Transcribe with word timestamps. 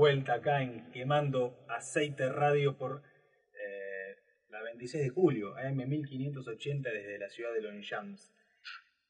Vuelta 0.00 0.32
acá 0.32 0.62
en 0.62 0.90
Quemando 0.92 1.62
Aceite 1.68 2.30
Radio 2.30 2.78
por 2.78 3.02
eh, 3.52 4.16
la 4.48 4.62
26 4.62 5.04
de 5.04 5.10
julio, 5.10 5.54
AM 5.58 5.76
1580 5.76 6.88
desde 6.90 7.18
la 7.18 7.28
ciudad 7.28 7.52
de 7.52 7.60
Longchamps. 7.60 8.32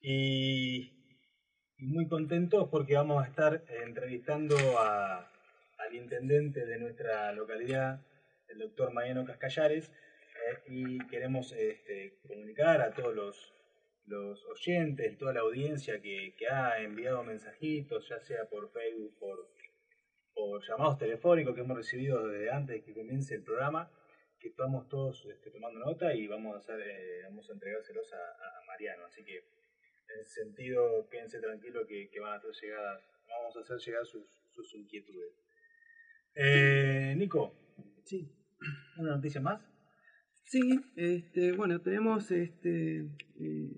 Y, 0.00 0.90
y 1.78 1.86
muy 1.86 2.08
contentos 2.08 2.68
porque 2.72 2.96
vamos 2.96 3.22
a 3.22 3.28
estar 3.28 3.62
entrevistando 3.84 4.56
a, 4.80 5.30
al 5.78 5.94
intendente 5.94 6.66
de 6.66 6.78
nuestra 6.80 7.30
localidad, 7.34 8.04
el 8.48 8.58
doctor 8.58 8.92
Mariano 8.92 9.24
Cascallares, 9.24 9.92
eh, 9.92 10.58
y 10.66 10.98
queremos 11.06 11.52
este, 11.52 12.18
comunicar 12.26 12.80
a 12.80 12.90
todos 12.90 13.14
los, 13.14 13.54
los 14.06 14.44
oyentes, 14.46 15.16
toda 15.18 15.34
la 15.34 15.42
audiencia 15.42 16.00
que, 16.00 16.34
que 16.36 16.48
ha 16.48 16.82
enviado 16.82 17.22
mensajitos, 17.22 18.08
ya 18.08 18.18
sea 18.18 18.46
por 18.46 18.72
Facebook, 18.72 19.16
por, 19.20 19.59
por 20.34 20.62
llamados 20.66 20.98
telefónicos 20.98 21.54
que 21.54 21.60
hemos 21.60 21.76
recibido 21.76 22.26
desde 22.26 22.50
antes 22.50 22.76
de 22.76 22.82
que 22.82 22.94
comience 22.94 23.34
el 23.34 23.42
programa, 23.42 23.90
que 24.38 24.48
estamos 24.48 24.88
todos 24.88 25.26
este, 25.26 25.50
tomando 25.50 25.80
nota 25.80 26.14
y 26.14 26.26
vamos 26.26 26.54
a 26.54 26.58
hacer, 26.58 26.80
eh, 26.80 27.22
vamos 27.24 27.48
a 27.50 27.52
entregárselos 27.52 28.12
a, 28.12 28.66
Mariano. 28.66 29.04
Así 29.06 29.24
que 29.24 29.36
en 29.36 30.20
ese 30.20 30.44
sentido, 30.44 31.08
quédense 31.10 31.40
tranquilos 31.40 31.86
que, 31.86 32.08
que 32.08 32.20
van 32.20 32.32
a 32.32 32.36
hacer 32.36 32.50
llegadas, 32.62 33.02
vamos 33.28 33.56
a 33.56 33.60
hacer 33.60 33.78
llegar 33.78 34.06
sus, 34.06 34.26
sus 34.52 34.74
inquietudes. 34.74 35.34
Eh, 36.34 37.14
Nico, 37.16 37.52
Sí, 38.04 38.28
¿una 38.96 39.16
noticia 39.16 39.40
más? 39.40 39.60
sí, 40.42 40.80
este, 40.96 41.52
bueno, 41.52 41.80
tenemos 41.80 42.30
este, 42.32 43.06
eh, 43.38 43.70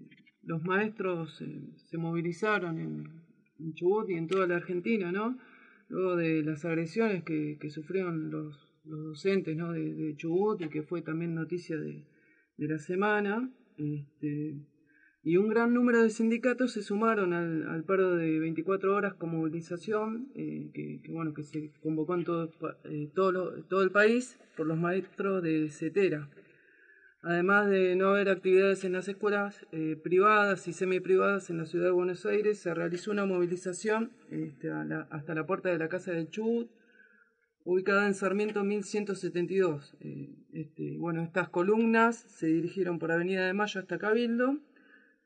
los 0.42 0.62
maestros 0.62 1.39
eh, 1.42 1.69
se 1.77 1.98
movilizaron 1.98 2.78
en, 2.78 3.05
en 3.59 3.75
Chubut 3.75 4.09
y 4.09 4.14
en 4.14 4.27
toda 4.27 4.47
la 4.47 4.56
Argentina, 4.56 5.12
¿no? 5.12 5.39
Luego 5.92 6.16
de 6.16 6.42
las 6.42 6.64
agresiones 6.64 7.22
que, 7.22 7.58
que 7.60 7.68
sufrieron 7.68 8.30
los, 8.30 8.58
los 8.86 9.04
docentes, 9.04 9.54
¿no? 9.54 9.72
De, 9.72 10.14
Chubut 10.16 10.58
y 10.62 10.70
que 10.70 10.82
fue 10.82 11.02
también 11.02 11.34
noticia 11.34 11.76
de, 11.78 12.02
la 12.56 12.78
semana. 12.78 13.52
Este, 13.76 14.54
y 15.22 15.36
un 15.36 15.48
gran 15.48 15.74
número 15.74 16.02
de 16.02 16.08
sindicatos 16.08 16.72
se 16.72 16.82
sumaron 16.82 17.34
al, 17.34 17.68
al 17.68 17.84
paro 17.84 18.16
de 18.16 18.38
24 18.40 18.96
horas 18.96 19.12
con 19.14 19.32
movilización, 19.32 20.28
eh, 20.34 20.70
que, 20.72 21.00
que, 21.02 21.12
bueno, 21.12 21.34
que 21.34 21.42
se 21.42 21.70
convocó 21.82 22.14
en 22.14 22.24
todo, 22.24 22.50
eh, 22.84 23.10
todo, 23.14 23.30
lo- 23.30 23.62
todo 23.64 23.82
el 23.82 23.90
país 23.90 24.38
por 24.56 24.66
los 24.66 24.78
maestros 24.78 25.42
de 25.42 25.68
CETERA. 25.68 26.26
Además 27.25 27.70
de 27.70 27.95
no 27.95 28.09
haber 28.09 28.28
actividades 28.28 28.84
en 28.84 28.92
las 28.92 29.06
escuelas 29.06 29.65
eh, 29.70 29.97
privadas 30.03 30.67
y 30.67 30.73
semiprivadas 30.73 31.51
en 31.51 31.59
la 31.59 31.67
ciudad 31.67 31.84
de 31.87 31.92
Buenos 31.92 32.27
Aires, 32.27 32.59
se 32.59 32.75
realizó 32.75 33.12
una 33.12 33.27
movilización 33.27 34.11
este, 34.31 34.73
hasta 34.73 35.34
la 35.34 35.47
puerta 35.47 35.69
de 35.69 35.78
la 35.78 35.89
Casa 35.89 36.11
del 36.11 36.31
Chubut, 36.31 36.69
ubicada 37.65 38.09
en 38.09 38.15
Sarmiento 38.15 38.65
1172. 38.65 39.94
Eh, 40.00 40.34
este, 40.53 40.97
bueno, 40.99 41.22
estas 41.22 41.49
columnas 41.49 42.16
se 42.16 42.49
dirigieron 42.49 42.99
por 42.99 43.12
Avenida 43.12 43.47
de 43.47 43.53
Mayo 43.53 43.81
hasta 43.81 43.99
Cabildo, 43.99 44.59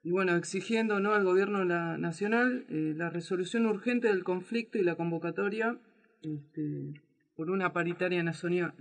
y 0.02 0.10
bueno, 0.10 0.36
exigiendo 0.36 1.00
¿no? 1.00 1.14
al 1.14 1.24
gobierno 1.24 1.64
nacional 1.64 2.66
eh, 2.68 2.92
la 2.94 3.08
resolución 3.08 3.64
urgente 3.64 4.08
del 4.08 4.22
conflicto 4.22 4.76
y 4.78 4.84
la 4.84 4.96
convocatoria 4.96 5.78
este, 6.22 7.00
por 7.34 7.50
una 7.50 7.72
paritaria 7.72 8.22
nacional. 8.22 8.74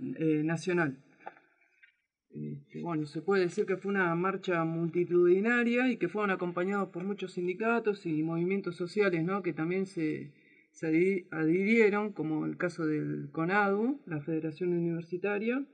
Este, 2.38 2.82
bueno, 2.82 3.06
se 3.06 3.22
puede 3.22 3.44
decir 3.44 3.64
que 3.64 3.76
fue 3.78 3.90
una 3.90 4.14
marcha 4.14 4.62
multitudinaria 4.64 5.90
y 5.90 5.96
que 5.96 6.08
fueron 6.08 6.30
acompañados 6.30 6.90
por 6.90 7.02
muchos 7.02 7.32
sindicatos 7.32 8.04
y 8.04 8.22
movimientos 8.22 8.76
sociales, 8.76 9.24
¿no? 9.24 9.42
Que 9.42 9.52
también 9.54 9.86
se, 9.86 10.30
se 10.70 10.92
adhi- 10.92 11.26
adhirieron, 11.30 12.12
como 12.12 12.44
el 12.44 12.56
caso 12.56 12.86
del 12.86 13.28
CONADU, 13.32 14.00
la 14.06 14.20
Federación 14.20 14.70
Universitaria. 14.74 15.64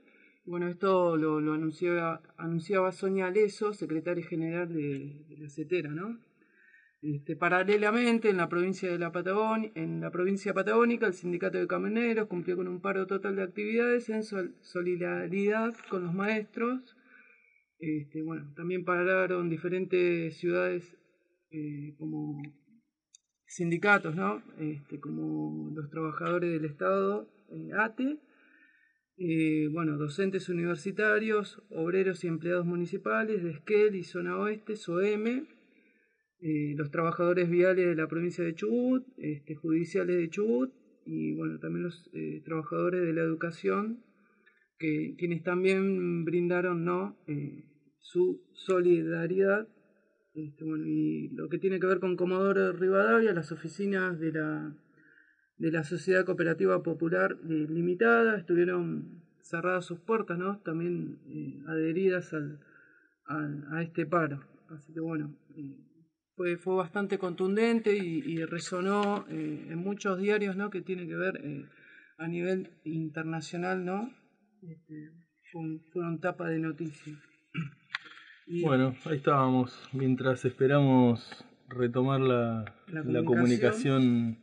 Bueno, 0.45 0.67
esto 0.67 1.17
lo, 1.17 1.41
lo 1.41 1.53
anunciaba, 1.53 2.21
anunciaba 2.37 2.91
Sonia 2.91 3.29
Leso, 3.29 3.73
secretaria 3.73 4.25
general 4.25 4.73
de, 4.73 5.13
de 5.29 5.37
la 5.37 5.49
CETERA, 5.49 5.89
¿no? 5.91 6.17
Este, 7.03 7.35
paralelamente, 7.35 8.29
en 8.29 8.37
la 8.37 8.47
provincia 8.47 8.89
de 8.89 8.97
la 8.97 9.11
Patagonia, 9.11 9.69
en 9.75 9.99
la 9.99 10.09
provincia 10.09 10.53
patagónica, 10.53 11.05
el 11.05 11.13
sindicato 11.13 11.57
de 11.57 11.67
camioneros 11.67 12.29
cumplió 12.29 12.55
con 12.55 12.69
un 12.69 12.79
paro 12.79 13.07
total 13.07 13.35
de 13.35 13.43
actividades 13.43 14.07
en 14.07 14.23
sol- 14.23 14.55
solidaridad 14.61 15.75
con 15.89 16.05
los 16.05 16.13
maestros. 16.13 16.95
Este, 17.77 18.21
bueno, 18.21 18.53
también 18.55 18.85
pararon 18.85 19.49
diferentes 19.49 20.37
ciudades 20.37 20.95
eh, 21.51 21.93
como 21.97 22.41
sindicatos, 23.47 24.15
¿no? 24.15 24.41
Este, 24.57 25.01
como 25.01 25.71
los 25.75 25.89
trabajadores 25.89 26.53
del 26.53 26.63
Estado, 26.63 27.27
eh, 27.49 27.71
ATE, 27.77 28.17
eh, 29.17 29.67
bueno, 29.73 29.97
docentes 29.97 30.47
universitarios, 30.47 31.61
obreros 31.69 32.23
y 32.23 32.27
empleados 32.27 32.65
municipales 32.65 33.43
de 33.43 33.51
Esquel 33.51 33.93
y 33.95 34.03
Zona 34.03 34.37
Oeste, 34.37 34.77
SOEME, 34.77 35.52
eh, 36.45 36.73
los 36.75 36.91
trabajadores 36.91 37.49
viales 37.49 37.87
de 37.87 37.95
la 37.95 38.09
provincia 38.09 38.43
de 38.43 38.53
Chubut, 38.53 39.07
este, 39.15 39.55
judiciales 39.55 40.17
de 40.17 40.29
Chubut 40.29 40.73
y 41.05 41.33
bueno, 41.35 41.57
también 41.57 41.83
los 41.83 42.09
eh, 42.11 42.41
trabajadores 42.43 43.01
de 43.01 43.13
la 43.13 43.21
educación, 43.21 44.03
que, 44.77 45.15
quienes 45.17 45.41
también 45.43 46.25
brindaron 46.25 46.83
¿no? 46.83 47.17
Eh, 47.27 47.63
su 47.99 48.43
solidaridad. 48.51 49.69
Este, 50.33 50.65
y 50.85 51.29
lo 51.29 51.47
que 51.47 51.59
tiene 51.59 51.79
que 51.79 51.87
ver 51.87 52.01
con 52.01 52.17
Comodoro 52.17 52.73
Rivadavia, 52.73 53.31
las 53.31 53.53
oficinas 53.53 54.19
de 54.19 54.33
la, 54.33 54.75
de 55.59 55.71
la 55.71 55.85
Sociedad 55.85 56.25
Cooperativa 56.25 56.83
Popular 56.83 57.37
Limitada 57.45 58.37
estuvieron 58.37 59.23
cerradas 59.39 59.85
sus 59.85 60.01
puertas, 60.01 60.37
¿no? 60.37 60.59
también 60.59 61.19
adheridas 61.67 62.33
al, 62.33 62.59
a 63.27 63.81
este 63.81 64.05
paro. 64.05 64.43
Así 64.67 64.91
que 64.91 64.99
bueno, 64.99 65.37
fue, 66.35 66.57
fue 66.57 66.75
bastante 66.75 67.17
contundente 67.17 67.95
y, 67.95 68.19
y 68.25 68.43
resonó 68.45 69.25
eh, 69.29 69.67
en 69.69 69.77
muchos 69.77 70.19
diarios 70.19 70.55
¿no? 70.55 70.69
que 70.69 70.81
tiene 70.81 71.07
que 71.07 71.15
ver 71.15 71.39
eh, 71.43 71.65
a 72.17 72.27
nivel 72.27 72.69
internacional, 72.83 73.83
¿no? 73.85 74.11
Este, 74.61 75.11
fue- 75.51 75.79
fueron 75.91 76.19
tapa 76.19 76.47
de 76.49 76.59
noticias. 76.59 77.17
Y- 78.47 78.61
Bueno, 78.63 78.95
ahí 79.05 79.17
estábamos, 79.17 79.89
mientras 79.93 80.43
esperamos 80.45 81.45
retomar 81.69 82.19
la, 82.19 82.65
La 82.87 83.03
la 83.03 83.23
comunicación. 83.23 83.25
comunicación 83.25 84.37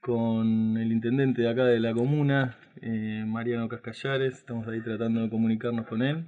con 0.00 0.78
el 0.78 0.92
intendente 0.92 1.42
de 1.42 1.48
acá 1.50 1.64
de 1.66 1.78
la 1.78 1.92
comuna, 1.92 2.56
eh, 2.80 3.22
Mariano 3.26 3.68
Cascallares, 3.68 4.34
estamos 4.38 4.66
ahí 4.66 4.80
tratando 4.80 5.20
de 5.22 5.28
comunicarnos 5.30 5.86
con 5.86 6.00
él. 6.02 6.24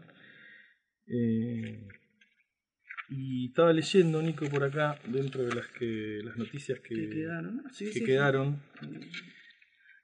Y 3.15 3.49
estaba 3.49 3.73
leyendo, 3.73 4.23
Nico, 4.23 4.47
por 4.47 4.65
acá, 4.65 4.99
dentro 5.06 5.43
de 5.44 5.55
las 5.55 5.67
que 5.69 6.20
las 6.25 6.37
noticias 6.37 6.81
que, 6.81 6.94
que 6.94 7.11
quedaron, 7.11 7.62
que 7.79 7.93
sí, 7.93 8.05
quedaron. 8.05 8.62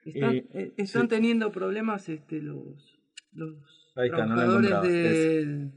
Están, 0.05 0.35
Eh, 0.35 0.47
eh, 0.53 0.73
están 0.77 1.03
sí. 1.03 1.07
teniendo 1.07 1.51
problemas 1.51 2.07
este, 2.07 2.41
los, 2.41 2.99
los 3.33 3.55
Ahí 3.95 4.05
está, 4.07 4.25
trabajadores 4.25 4.81
del 4.83 5.71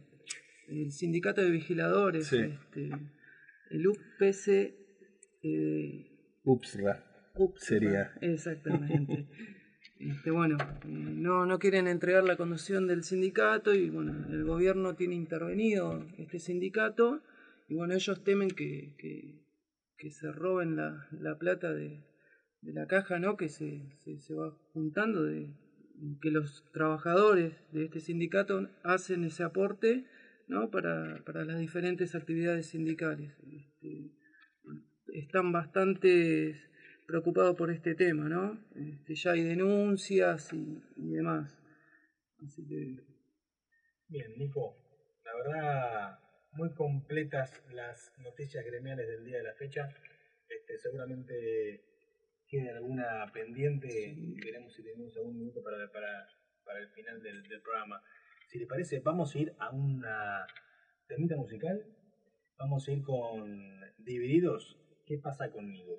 el 0.69 0.93
sindicato 0.93 1.43
de 1.43 1.51
vigiladores, 1.51 2.33
este, 2.33 2.91
el 3.71 3.87
UPC, 3.87 4.75
eh, 5.43 6.07
Upsra. 6.45 7.05
UPS, 7.35 7.65
Sería. 7.65 8.13
Exactamente. 8.21 9.27
Este, 10.03 10.33
bueno, 10.33 10.59
no, 10.85 11.47
no 11.47 11.59
quieren 11.61 11.87
entregar 11.87 12.25
la 12.25 12.37
conducción 12.37 12.89
del 12.89 13.05
sindicato 13.05 13.73
y 13.73 13.89
bueno, 13.89 14.27
el 14.31 14.43
gobierno 14.43 14.97
tiene 14.97 15.15
intervenido 15.15 16.05
este 16.19 16.41
sindicato 16.41 17.23
y 17.69 17.77
bueno, 17.77 17.95
ellos 17.95 18.25
temen 18.25 18.49
que, 18.49 18.97
que, 18.99 20.11
se 20.11 20.33
roben 20.33 20.75
la, 20.75 21.07
la 21.13 21.39
plata 21.39 21.73
de, 21.73 22.05
de 22.63 22.73
la 22.73 22.89
caja, 22.89 23.21
¿no? 23.21 23.37
Que 23.37 23.49
se, 23.49 23.97
se, 24.01 24.35
va 24.35 24.51
juntando 24.73 25.23
de 25.23 25.55
que 26.21 26.33
los 26.33 26.65
trabajadores 26.73 27.55
de 27.71 27.85
este 27.85 28.01
sindicato 28.01 28.69
hacen 28.83 29.23
ese 29.23 29.45
aporte, 29.45 30.05
¿no? 30.49 30.71
Para, 30.71 31.23
para 31.25 31.45
las 31.45 31.61
diferentes 31.61 32.17
actividades 32.17 32.67
sindicales. 32.67 33.33
Este, 33.53 34.11
están 35.13 35.53
bastante 35.53 36.61
preocupados 37.07 37.57
por 37.57 37.71
este 37.71 37.95
tema, 37.95 38.29
¿no? 38.29 38.59
Este, 38.77 39.15
ya 39.15 39.33
hay 39.33 39.43
denuncias 39.43 40.53
y, 40.53 40.83
y 40.97 41.11
demás. 41.11 41.59
Así 42.45 42.67
que 42.67 43.13
Bien, 44.13 44.37
Nico, 44.37 44.77
la 45.25 45.35
verdad, 45.35 46.19
muy 46.53 46.75
completas 46.75 47.63
las 47.73 48.13
noticias 48.19 48.63
gremiales 48.63 49.09
del 49.09 49.25
día 49.25 49.39
de 49.39 49.45
la 49.45 49.55
fecha. 49.55 49.89
Este, 50.47 50.77
seguramente 50.77 51.83
quede 52.47 52.73
alguna 52.73 53.25
pendiente. 53.33 54.15
Veremos 54.45 54.75
si 54.75 54.83
tenemos 54.83 55.17
algún 55.17 55.39
minuto 55.39 55.63
para, 55.63 55.91
para, 55.91 56.29
para 56.63 56.81
el 56.81 56.91
final 56.91 57.23
del, 57.23 57.43
del 57.45 57.63
programa. 57.63 58.03
Si 58.49 58.59
le 58.59 58.67
parece, 58.67 59.01
vamos 59.01 59.35
a 59.35 59.39
ir 59.39 59.55
a 59.59 59.71
una 59.71 60.47
temita 61.09 61.35
musical. 61.35 61.83
Vamos 62.59 62.87
a 62.87 62.93
ir 62.93 63.03
con 63.03 63.81
Divididos. 63.97 64.79
¿Qué 65.07 65.17
pasa 65.17 65.51
conmigo? 65.51 65.99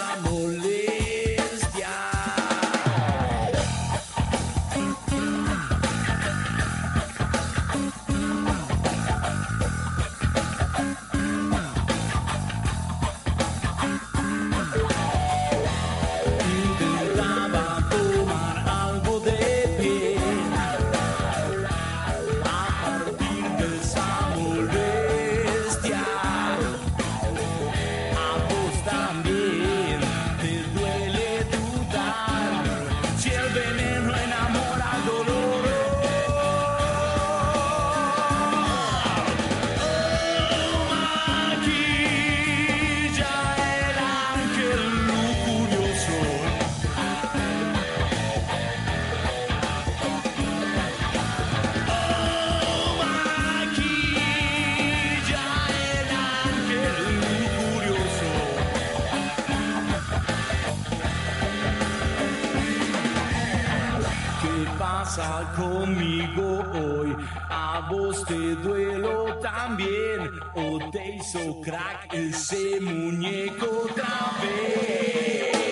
te 70.91 71.15
hizo 71.15 71.61
crack 71.61 72.13
ese 72.13 72.81
muñeco 72.81 73.65
otra 73.85 74.37
vez? 74.41 75.70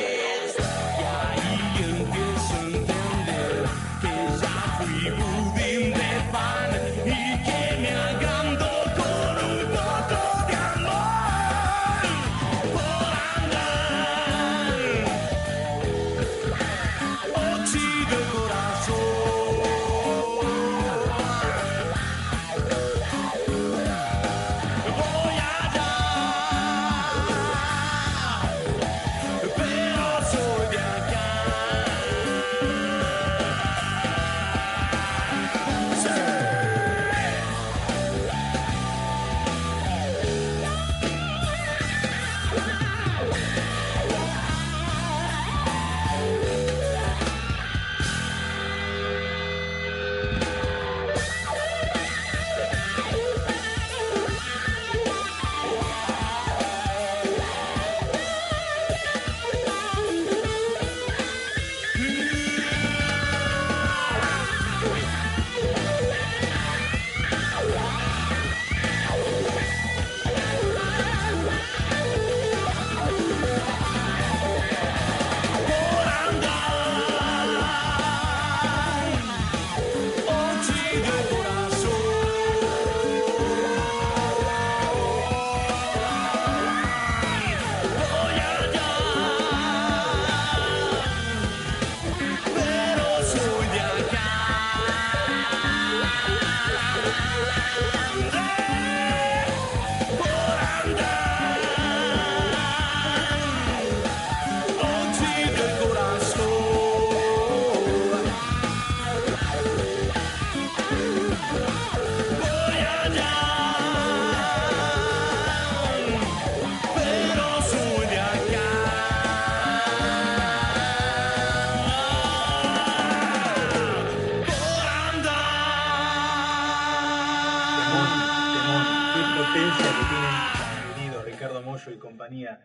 Y 131.87 131.97
compañía. 131.97 132.61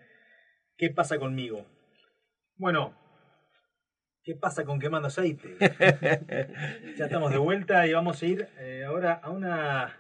¿Qué 0.77 0.91
pasa 0.91 1.19
conmigo? 1.19 1.67
Bueno, 2.57 2.95
¿qué 4.25 4.35
pasa 4.35 4.65
con 4.65 4.81
quemando 4.81 5.09
aceite? 5.09 5.57
ya 6.99 7.05
estamos 7.05 7.31
de 7.31 7.39
vuelta 7.39 7.87
y 7.87 7.93
vamos 7.93 8.21
a 8.21 8.27
ir 8.27 8.49
eh, 8.59 8.85
ahora 8.85 9.15
a 9.15 9.31
una 9.31 9.97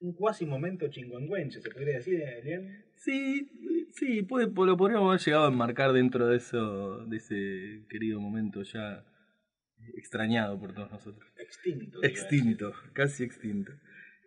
un 0.00 0.12
cuasi 0.14 0.44
momento 0.44 0.88
chingüengüenche, 0.88 1.60
se 1.60 1.70
podría 1.70 1.94
decir, 1.94 2.20
Elian. 2.20 2.84
Sí, 2.96 3.48
sí, 3.92 4.22
puede, 4.22 4.46
lo 4.46 4.76
podríamos 4.76 5.08
haber 5.08 5.20
llegado 5.20 5.44
a 5.46 5.48
enmarcar 5.48 5.92
dentro 5.92 6.26
de 6.26 6.36
eso, 6.36 7.06
de 7.06 7.16
ese 7.16 7.86
querido 7.88 8.20
momento 8.20 8.62
ya 8.62 9.04
extrañado 9.96 10.58
por 10.58 10.74
todos 10.74 10.90
nosotros. 10.90 11.32
Extinto. 11.38 12.00
decir. 12.00 12.18
Extinto, 12.18 12.72
casi 12.92 13.24
extinto. 13.24 13.72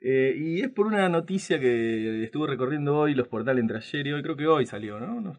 Eh, 0.01 0.35
y 0.37 0.61
es 0.61 0.69
por 0.69 0.85
una 0.87 1.09
noticia 1.09 1.59
que 1.59 2.23
estuve 2.23 2.47
recorriendo 2.47 2.97
hoy 2.97 3.15
los 3.15 3.27
portales 3.27 3.61
entre 3.61 3.77
ayer 3.77 4.07
y 4.07 4.13
hoy, 4.13 4.21
creo 4.21 4.35
que 4.37 4.47
hoy 4.47 4.65
salió, 4.65 4.99
¿no? 4.99 5.19
No, 5.21 5.37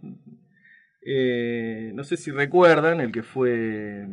eh, 1.04 1.92
no 1.94 2.02
sé 2.02 2.16
si 2.16 2.32
recuerdan 2.32 3.00
el 3.00 3.12
que 3.12 3.22
fue 3.22 4.08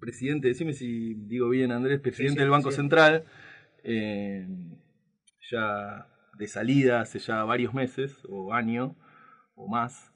presidente, 0.00 0.48
decime 0.48 0.72
si 0.72 1.14
digo 1.14 1.50
bien 1.50 1.72
Andrés, 1.72 2.00
presidente 2.00 2.34
sí, 2.34 2.40
del 2.40 2.48
Banco 2.50 2.70
sí. 2.70 2.76
Central, 2.76 3.24
eh, 3.84 4.46
ya 5.50 6.06
de 6.38 6.46
salida 6.46 7.02
hace 7.02 7.18
ya 7.18 7.44
varios 7.44 7.74
meses 7.74 8.16
o 8.30 8.54
año 8.54 8.96
o 9.54 9.68
más, 9.68 10.10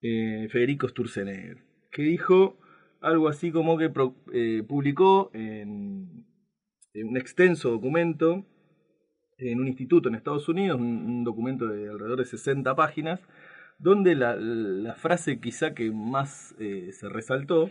Federico 0.00 0.86
Sturzenegger, 0.88 1.64
que 1.90 2.02
dijo 2.02 2.60
algo 3.00 3.28
así 3.28 3.50
como 3.50 3.76
que 3.78 3.90
pro- 3.90 4.14
publicó 4.68 5.32
en 5.34 6.24
un 6.94 7.16
extenso 7.16 7.70
documento 7.70 8.46
en 9.38 9.60
un 9.60 9.68
instituto 9.68 10.08
en 10.08 10.14
Estados 10.14 10.48
Unidos, 10.48 10.80
un, 10.80 10.86
un 10.86 11.24
documento 11.24 11.66
de 11.66 11.88
alrededor 11.88 12.18
de 12.18 12.24
60 12.24 12.74
páginas, 12.74 13.20
donde 13.78 14.14
la, 14.14 14.36
la 14.36 14.94
frase 14.94 15.40
quizá 15.40 15.74
que 15.74 15.90
más 15.90 16.54
eh, 16.58 16.90
se 16.92 17.08
resaltó 17.08 17.70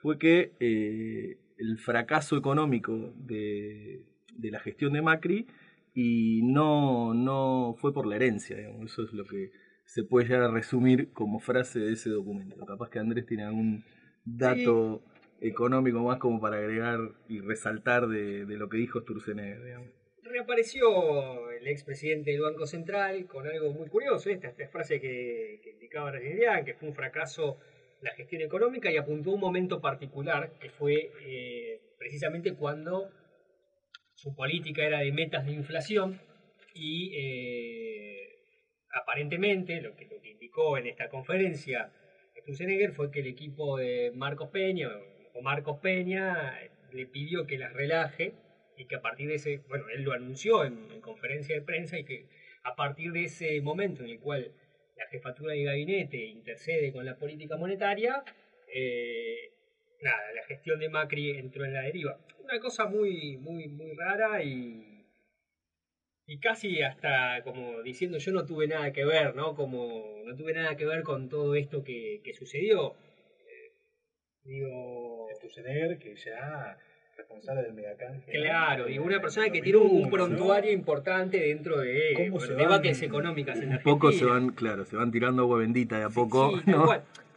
fue 0.00 0.18
que 0.18 0.52
eh, 0.60 1.38
el 1.58 1.78
fracaso 1.78 2.36
económico 2.36 3.12
de, 3.16 4.04
de 4.34 4.50
la 4.50 4.60
gestión 4.60 4.94
de 4.94 5.02
Macri 5.02 5.46
y 5.94 6.40
no, 6.42 7.12
no 7.14 7.76
fue 7.78 7.92
por 7.92 8.06
la 8.06 8.16
herencia, 8.16 8.56
digamos. 8.56 8.90
eso 8.90 9.02
es 9.02 9.12
lo 9.12 9.24
que 9.24 9.52
se 9.84 10.04
puede 10.04 10.26
llegar 10.26 10.44
a 10.44 10.50
resumir 10.50 11.12
como 11.12 11.38
frase 11.38 11.80
de 11.80 11.92
ese 11.92 12.08
documento. 12.08 12.64
Capaz 12.64 12.88
que 12.88 12.98
Andrés 12.98 13.26
tiene 13.26 13.44
algún 13.44 13.84
dato 14.24 15.02
económico 15.40 16.02
más 16.02 16.18
como 16.18 16.40
para 16.40 16.56
agregar 16.56 16.98
y 17.28 17.40
resaltar 17.40 18.08
de, 18.08 18.46
de 18.46 18.56
lo 18.56 18.68
que 18.68 18.78
dijo 18.78 19.00
Sturzenegger, 19.00 19.62
digamos. 19.62 20.01
Reapareció 20.32 21.50
el 21.50 21.68
expresidente 21.68 22.30
del 22.30 22.40
Banco 22.40 22.66
Central 22.66 23.26
con 23.26 23.46
algo 23.46 23.70
muy 23.72 23.88
curioso, 23.88 24.30
esta, 24.30 24.48
esta 24.48 24.66
frase 24.68 24.98
que, 24.98 25.60
que 25.62 25.70
indicaba 25.72 26.08
Adrián, 26.08 26.64
que 26.64 26.72
fue 26.72 26.88
un 26.88 26.94
fracaso 26.94 27.58
la 28.00 28.12
gestión 28.12 28.40
económica 28.40 28.90
y 28.90 28.96
apuntó 28.96 29.30
un 29.30 29.40
momento 29.40 29.80
particular 29.80 30.58
que 30.58 30.70
fue 30.70 31.12
eh, 31.24 31.80
precisamente 31.98 32.54
cuando 32.54 33.10
su 34.14 34.34
política 34.34 34.84
era 34.84 35.00
de 35.00 35.12
metas 35.12 35.44
de 35.44 35.52
inflación 35.52 36.18
y 36.74 37.12
eh, 37.14 38.28
aparentemente 38.92 39.80
lo 39.82 39.94
que, 39.94 40.06
lo 40.06 40.20
que 40.20 40.30
indicó 40.30 40.78
en 40.78 40.86
esta 40.86 41.10
conferencia 41.10 41.92
Sturzenegger 42.40 42.92
fue 42.92 43.10
que 43.10 43.20
el 43.20 43.26
equipo 43.26 43.76
de 43.76 44.10
Marcos 44.14 44.48
Peña 44.48 44.88
o 45.34 45.42
Marcos 45.42 45.78
Peña 45.80 46.58
le 46.90 47.06
pidió 47.06 47.46
que 47.46 47.58
las 47.58 47.72
relaje 47.72 48.34
y 48.76 48.86
que 48.86 48.96
a 48.96 49.02
partir 49.02 49.28
de 49.28 49.36
ese, 49.36 49.58
bueno, 49.68 49.88
él 49.88 50.02
lo 50.02 50.12
anunció 50.12 50.64
en, 50.64 50.90
en 50.90 51.00
conferencia 51.00 51.54
de 51.54 51.62
prensa 51.62 51.98
y 51.98 52.04
que 52.04 52.26
a 52.64 52.74
partir 52.74 53.12
de 53.12 53.24
ese 53.24 53.60
momento 53.60 54.02
en 54.02 54.10
el 54.10 54.20
cual 54.20 54.52
la 54.96 55.06
jefatura 55.06 55.52
de 55.52 55.64
gabinete 55.64 56.18
intercede 56.18 56.92
con 56.92 57.04
la 57.04 57.16
política 57.16 57.56
monetaria, 57.56 58.22
eh, 58.72 59.52
nada, 60.00 60.32
la 60.32 60.42
gestión 60.44 60.78
de 60.78 60.88
Macri 60.88 61.30
entró 61.30 61.64
en 61.64 61.74
la 61.74 61.82
deriva. 61.82 62.18
Una 62.38 62.60
cosa 62.60 62.86
muy, 62.86 63.36
muy, 63.38 63.68
muy 63.68 63.94
rara 63.94 64.42
y, 64.42 65.06
y 66.26 66.38
casi 66.38 66.82
hasta 66.82 67.42
como 67.42 67.82
diciendo 67.82 68.18
yo 68.18 68.32
no 68.32 68.44
tuve 68.44 68.66
nada 68.66 68.92
que 68.92 69.04
ver, 69.04 69.34
¿no? 69.34 69.54
Como 69.54 70.22
no 70.24 70.36
tuve 70.36 70.52
nada 70.52 70.76
que 70.76 70.86
ver 70.86 71.02
con 71.02 71.28
todo 71.28 71.54
esto 71.54 71.82
que, 71.82 72.20
que 72.24 72.34
sucedió. 72.34 72.94
Eh, 73.46 73.72
digo, 74.44 75.28
Sturzenegger, 75.34 75.98
que 75.98 76.14
ya 76.16 76.78
responsable 77.16 77.62
del 77.62 77.74
megacanje. 77.74 78.30
Claro, 78.32 78.84
¿no? 78.84 78.90
y 78.90 78.98
una 78.98 79.20
persona 79.20 79.50
que 79.50 79.58
En 79.58 79.64
tiene 79.64 79.78
un, 79.78 79.84
un 79.86 80.02
2001, 80.02 80.10
prontuario 80.10 80.70
¿no? 80.72 80.78
importante 80.78 81.38
dentro 81.40 81.78
de 81.80 82.12
¿Cómo 82.16 82.30
bueno, 82.32 82.46
se 82.46 82.54
debates 82.54 83.00
van- 83.00 83.08
económicas 83.08 83.56
en 83.58 83.72
Argentina. 83.72 83.82
poco 83.94 84.12
se 84.12 84.24
van, 84.24 84.50
claro, 84.50 84.84
se 84.84 84.96
van 84.96 85.10
tirando 85.12 85.42
agua 85.42 85.58
bendita 85.58 85.98
de 85.98 86.04
a 86.04 86.08
poco. 86.10 86.52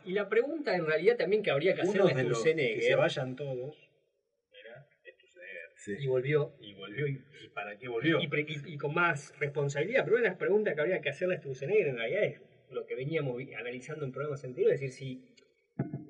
Y 0.05 0.11
la 0.13 0.29
pregunta 0.29 0.75
en 0.75 0.85
realidad 0.85 1.17
también 1.17 1.41
que 1.41 1.49
habría 1.51 1.73
que 1.73 1.81
hacerle 1.81 2.01
Uno 2.03 2.11
a 2.11 2.13
de 2.15 2.23
los 2.23 2.43
que 2.43 2.51
Sturzenegger, 2.51 2.83
se 2.83 2.95
vayan 2.95 3.35
todos 3.35 3.75
era 4.53 4.85
Sturzenegger. 5.15 5.69
Sí. 5.77 5.95
y 5.99 6.07
volvió, 6.07 6.53
Y 6.61 6.73
volvió, 6.75 7.07
y, 7.07 7.23
y 7.43 7.49
para 7.49 7.77
qué 7.77 7.87
volvió? 7.87 8.21
y, 8.21 8.27
pre- 8.27 8.45
y- 8.47 8.73
y 8.73 8.77
con 8.77 8.93
más 8.93 9.33
responsabilidad. 9.39 10.03
Pero 10.03 10.17
una 10.17 10.23
de 10.23 10.29
las 10.29 10.37
preguntas 10.37 10.75
que 10.75 10.81
habría 10.81 11.01
que 11.01 11.09
hacerle 11.09 11.35
a 11.35 11.39
Sturzenegger 11.39 11.87
en 11.87 11.97
realidad 11.97 12.23
es 12.23 12.41
lo 12.71 12.85
que 12.85 12.95
veníamos 12.95 13.41
analizando 13.57 14.05
en 14.05 14.11
programas 14.11 14.43
anteriores, 14.43 14.81
es 14.81 14.91
decir, 14.91 15.19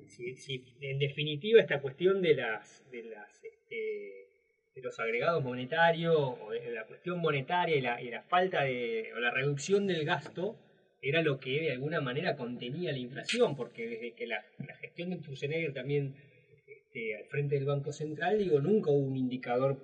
si, 0.08 0.34
si, 0.34 0.36
si 0.36 0.64
en 0.82 0.98
definitiva 0.98 1.60
esta 1.60 1.80
cuestión 1.80 2.22
de 2.22 2.34
las 2.34 2.84
de 2.90 3.02
las 3.04 3.35
este, 3.68 4.28
de 4.74 4.82
los 4.82 4.98
agregados 5.00 5.42
monetarios 5.42 6.16
o 6.16 6.50
de 6.50 6.70
la 6.70 6.86
cuestión 6.86 7.18
monetaria 7.18 7.76
y 7.76 7.80
la, 7.80 8.00
y 8.00 8.10
la 8.10 8.22
falta 8.22 8.62
de 8.62 9.10
o 9.14 9.18
la 9.18 9.30
reducción 9.30 9.86
del 9.86 10.04
gasto 10.04 10.56
era 11.02 11.22
lo 11.22 11.38
que 11.38 11.62
de 11.62 11.72
alguna 11.72 12.00
manera 12.00 12.36
contenía 12.36 12.92
la 12.92 12.98
inflación, 12.98 13.56
porque 13.56 13.88
desde 13.88 14.14
que 14.14 14.26
la, 14.26 14.44
gestión 14.80 15.10
de 15.10 15.18
Sturzenegger 15.18 15.72
también 15.72 16.14
este, 16.66 17.16
al 17.16 17.24
frente 17.26 17.54
del 17.54 17.64
Banco 17.64 17.92
Central, 17.92 18.38
digo, 18.38 18.60
nunca 18.60 18.90
hubo 18.90 19.06
un 19.06 19.16
indicador 19.16 19.78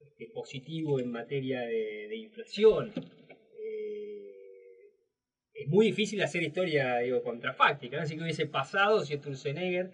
este, 0.00 0.26
positivo 0.32 1.00
en 1.00 1.10
materia 1.10 1.60
de, 1.62 2.16
inflación. 2.16 2.92
Eh, 3.58 4.90
es 5.54 5.68
muy 5.68 5.86
difícil 5.86 6.22
hacer 6.22 6.42
historia, 6.42 6.98
digo, 6.98 7.22
contrafáctica, 7.22 8.02
así 8.02 8.16
que 8.16 8.22
hubiese 8.22 8.46
pasado 8.46 9.04
si 9.04 9.16
Sturzenegger, 9.16 9.90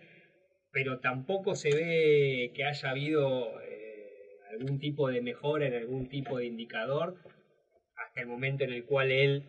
pero 0.73 0.99
tampoco 1.00 1.55
se 1.55 1.71
ve 1.75 2.50
que 2.55 2.64
haya 2.64 2.91
habido 2.91 3.61
eh, 3.61 4.11
algún 4.50 4.79
tipo 4.79 5.09
de 5.09 5.21
mejora 5.21 5.67
en 5.67 5.75
algún 5.75 6.09
tipo 6.09 6.38
de 6.38 6.47
indicador 6.47 7.14
hasta 7.97 8.21
el 8.21 8.26
momento 8.26 8.64
en 8.64 8.73
el 8.73 8.85
cual 8.85 9.11
él 9.12 9.43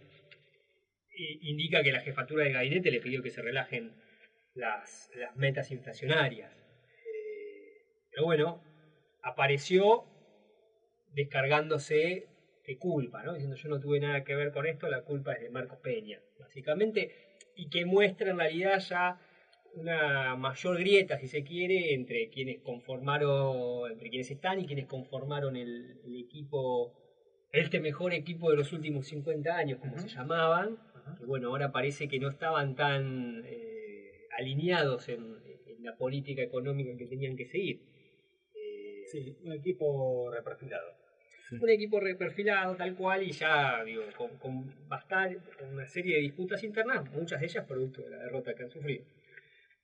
i- 1.15 1.49
indica 1.49 1.81
que 1.81 1.91
la 1.91 2.01
jefatura 2.01 2.43
de 2.43 2.51
gabinete 2.51 2.91
le 2.91 2.99
pidió 2.99 3.21
que 3.21 3.29
se 3.29 3.41
relajen 3.41 3.91
las, 4.53 5.09
las 5.15 5.35
metas 5.35 5.71
inflacionarias. 5.71 6.51
Eh, 6.51 7.85
pero 8.11 8.25
bueno, 8.25 8.61
apareció 9.21 10.03
descargándose 11.13 12.25
de 12.65 12.77
culpa, 12.77 13.23
¿no? 13.23 13.33
diciendo 13.33 13.55
yo 13.55 13.69
no 13.69 13.79
tuve 13.79 13.99
nada 13.99 14.23
que 14.23 14.35
ver 14.35 14.51
con 14.51 14.65
esto, 14.65 14.87
la 14.87 15.01
culpa 15.01 15.33
es 15.33 15.41
de 15.41 15.49
Marcos 15.49 15.79
Peña, 15.79 16.19
básicamente, 16.39 17.11
y 17.55 17.69
que 17.69 17.85
muestra 17.85 18.31
en 18.31 18.37
realidad 18.37 18.79
ya 18.79 19.17
una 19.75 20.35
mayor 20.35 20.77
grieta, 20.77 21.17
si 21.17 21.27
se 21.27 21.43
quiere, 21.43 21.93
entre 21.93 22.29
quienes 22.29 22.59
conformaron, 22.59 23.91
entre 23.91 24.09
quienes 24.09 24.29
están 24.29 24.59
y 24.59 24.65
quienes 24.65 24.85
conformaron 24.85 25.55
el, 25.55 25.97
el 26.05 26.15
equipo, 26.15 26.93
este 27.51 27.79
mejor 27.79 28.13
equipo 28.13 28.49
de 28.49 28.55
los 28.57 28.71
últimos 28.73 29.07
50 29.07 29.55
años, 29.55 29.79
como 29.79 29.97
se 29.97 30.07
llamaban, 30.07 30.77
que 31.17 31.25
bueno, 31.25 31.49
ahora 31.49 31.71
parece 31.71 32.07
que 32.07 32.19
no 32.19 32.29
estaban 32.29 32.75
tan 32.75 33.43
eh, 33.45 34.27
alineados 34.37 35.09
en, 35.09 35.37
en 35.67 35.83
la 35.83 35.95
política 35.95 36.41
económica 36.41 36.95
que 36.97 37.05
tenían 37.07 37.35
que 37.35 37.45
seguir. 37.45 37.79
Eh, 38.55 39.03
Sí, 39.11 39.35
un 39.43 39.53
equipo 39.53 40.31
reperfilado. 40.31 40.93
un 41.61 41.69
equipo 41.69 41.99
reperfilado 41.99 42.75
tal 42.75 42.95
cual 42.95 43.21
y 43.21 43.31
ya 43.31 43.83
digo 43.83 44.03
con, 44.17 44.37
con 44.39 44.73
bastante 44.87 45.37
con 45.59 45.67
una 45.73 45.87
serie 45.87 46.15
de 46.15 46.21
disputas 46.21 46.63
internas 46.63 47.11
muchas 47.11 47.39
de 47.41 47.45
ellas 47.45 47.65
producto 47.65 48.01
de 48.01 48.09
la 48.09 48.17
derrota 48.17 48.55
que 48.55 48.63
han 48.63 48.71
sufrido 48.71 49.03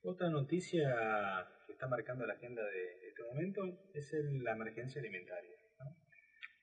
Otra 0.02 0.30
noticia 0.30 1.46
que 1.66 1.72
está 1.72 1.86
marcando 1.86 2.24
la 2.24 2.32
agenda 2.32 2.64
de 2.64 3.08
este 3.08 3.22
momento 3.22 3.62
es 3.92 4.12
el- 4.14 4.42
la 4.42 4.52
emergencia 4.52 4.98
alimentaria. 5.00 5.56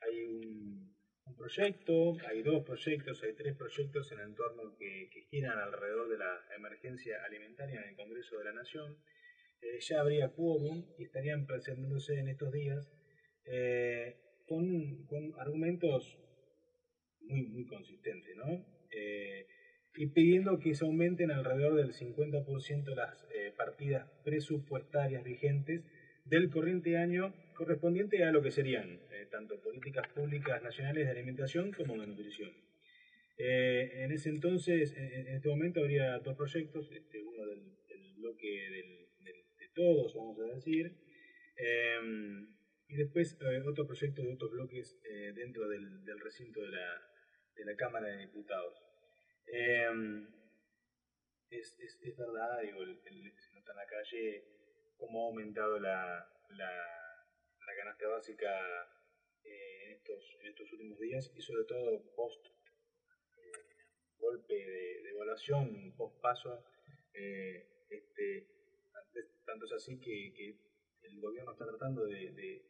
Hay 0.02 0.22
un, 0.24 0.96
proyecto, 1.38 2.16
hay 2.28 2.42
dos 2.42 2.64
proyectos, 2.64 3.22
hay 3.22 3.34
tres 3.34 3.56
proyectos 3.56 4.12
en 4.12 4.22
entorno 4.22 4.76
que, 4.76 5.08
que 5.12 5.22
giran 5.30 5.60
alrededor 5.60 6.08
de 6.10 6.18
la 6.18 6.42
emergencia 6.56 7.24
alimentaria 7.26 7.80
en 7.82 7.90
el 7.90 7.96
Congreso 7.96 8.38
de 8.40 8.46
la 8.46 8.54
Nación. 8.54 8.98
Eh, 9.62 9.80
ya 9.82 10.00
habría 10.00 10.30
quórum 10.30 10.86
y 10.98 11.04
estarían 11.04 11.46
presentándose 11.46 12.18
en 12.20 12.30
estos 12.30 12.52
días 12.52 12.92
eh, 13.46 14.18
con, 14.48 15.06
con 15.06 15.34
argumentos 15.40 16.18
muy, 17.22 17.44
muy 17.44 17.66
consistentes, 17.68 18.36
¿no? 18.36 18.66
Eh, 18.90 19.46
y 19.98 20.08
pidiendo 20.08 20.60
que 20.60 20.76
se 20.76 20.86
aumenten 20.86 21.32
alrededor 21.32 21.76
del 21.76 21.94
50% 21.94 22.96
las 22.96 23.28
eh, 23.34 23.52
partidas 23.58 24.08
presupuestarias 24.24 25.24
vigentes 25.24 25.84
del 26.26 26.50
corriente 26.50 26.98
año 26.98 27.34
correspondiente 27.56 28.24
a 28.24 28.32
lo 28.32 28.42
que 28.44 28.52
serían 28.52 29.00
eh, 29.12 29.28
tanto 29.32 29.60
políticas 29.62 30.08
públicas 30.10 30.62
nacionales 30.62 31.06
de 31.06 31.12
alimentación 31.12 31.72
como 31.72 32.00
de 32.00 32.08
nutrición. 32.08 32.52
Eh, 33.40 34.04
en 34.04 34.12
ese 34.12 34.30
entonces, 34.30 34.94
en, 34.96 35.28
este 35.28 35.50
momento 35.50 35.80
habría 35.80 36.20
dos 36.20 36.36
proyectos, 36.36 36.90
este, 36.92 37.22
uno 37.22 37.46
del, 37.46 37.78
bloque 38.18 38.48
de 38.48 39.68
todos, 39.76 40.16
vamos 40.16 40.40
a 40.40 40.56
decir, 40.56 40.92
eh, 41.56 42.00
y 42.90 42.96
después 42.96 43.38
otro 43.68 43.86
proyecto 43.86 44.24
de 44.24 44.34
otros 44.34 44.52
bloques 44.52 45.00
dentro 45.36 45.68
del 45.68 46.20
recinto 46.20 46.62
de 46.62 46.70
la, 46.70 47.02
de 47.56 47.66
la 47.66 47.76
Cámara 47.76 48.08
de 48.08 48.18
Diputados. 48.22 48.87
Eh, 49.48 49.90
es, 51.50 51.76
es, 51.80 51.98
es 52.02 52.16
verdad, 52.18 52.60
digo, 52.62 52.82
el, 52.84 53.00
el- 53.06 53.34
se 53.38 53.54
nota 53.54 53.72
en 53.72 53.78
la 53.78 53.86
calle 53.86 54.46
cómo 54.96 55.24
ha 55.24 55.28
aumentado 55.28 55.80
la, 55.80 56.28
la, 56.50 56.72
la 57.68 57.76
canasta 57.76 58.08
básica 58.08 58.50
eh, 59.44 59.86
en, 59.86 59.92
estos, 59.94 60.38
en 60.42 60.48
estos 60.48 60.72
últimos 60.74 61.00
días 61.00 61.32
y 61.34 61.42
sobre 61.42 61.64
todo 61.66 62.04
post 62.16 62.46
eh, 63.38 63.76
golpe 64.18 64.54
de, 64.54 65.02
de 65.04 65.10
evaluación, 65.12 65.94
post 65.96 66.16
paso, 66.22 66.64
eh, 67.14 67.68
este, 67.90 68.46
tanto 69.46 69.66
es 69.66 69.72
así 69.74 70.00
que, 70.00 70.32
que 70.36 70.56
el 71.02 71.20
gobierno 71.20 71.52
está 71.52 71.66
tratando 71.66 72.06
de, 72.06 72.32
de- 72.32 72.64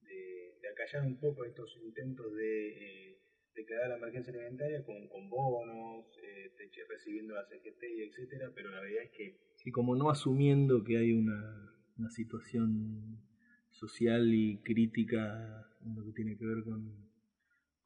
de- 0.00 0.54
de 0.60 0.68
acallar 0.68 1.02
un 1.04 1.18
poco 1.18 1.44
estos 1.44 1.76
intentos 1.76 2.34
de 2.34 3.10
eh, 3.12 3.19
declarar 3.54 3.88
la 3.90 3.96
emergencia 3.96 4.32
alimentaria 4.32 4.82
con, 4.84 5.08
con 5.08 5.28
bonos, 5.28 6.06
eh, 6.22 6.52
recibiendo 6.88 7.34
la 7.34 7.44
CGT 7.46 7.82
y 7.98 8.02
etcétera, 8.02 8.50
pero 8.54 8.70
la 8.70 8.80
realidad 8.80 9.04
es 9.04 9.10
que 9.10 9.36
Y 9.64 9.70
como 9.70 9.94
no 9.96 10.10
asumiendo 10.10 10.82
que 10.84 10.96
hay 10.98 11.12
una, 11.12 11.72
una 11.98 12.10
situación 12.10 13.18
social 13.70 14.32
y 14.34 14.58
crítica 14.58 15.66
en 15.84 15.94
lo 15.96 16.04
que 16.04 16.12
tiene 16.12 16.36
que 16.36 16.44
ver 16.46 16.62
con, 16.64 17.08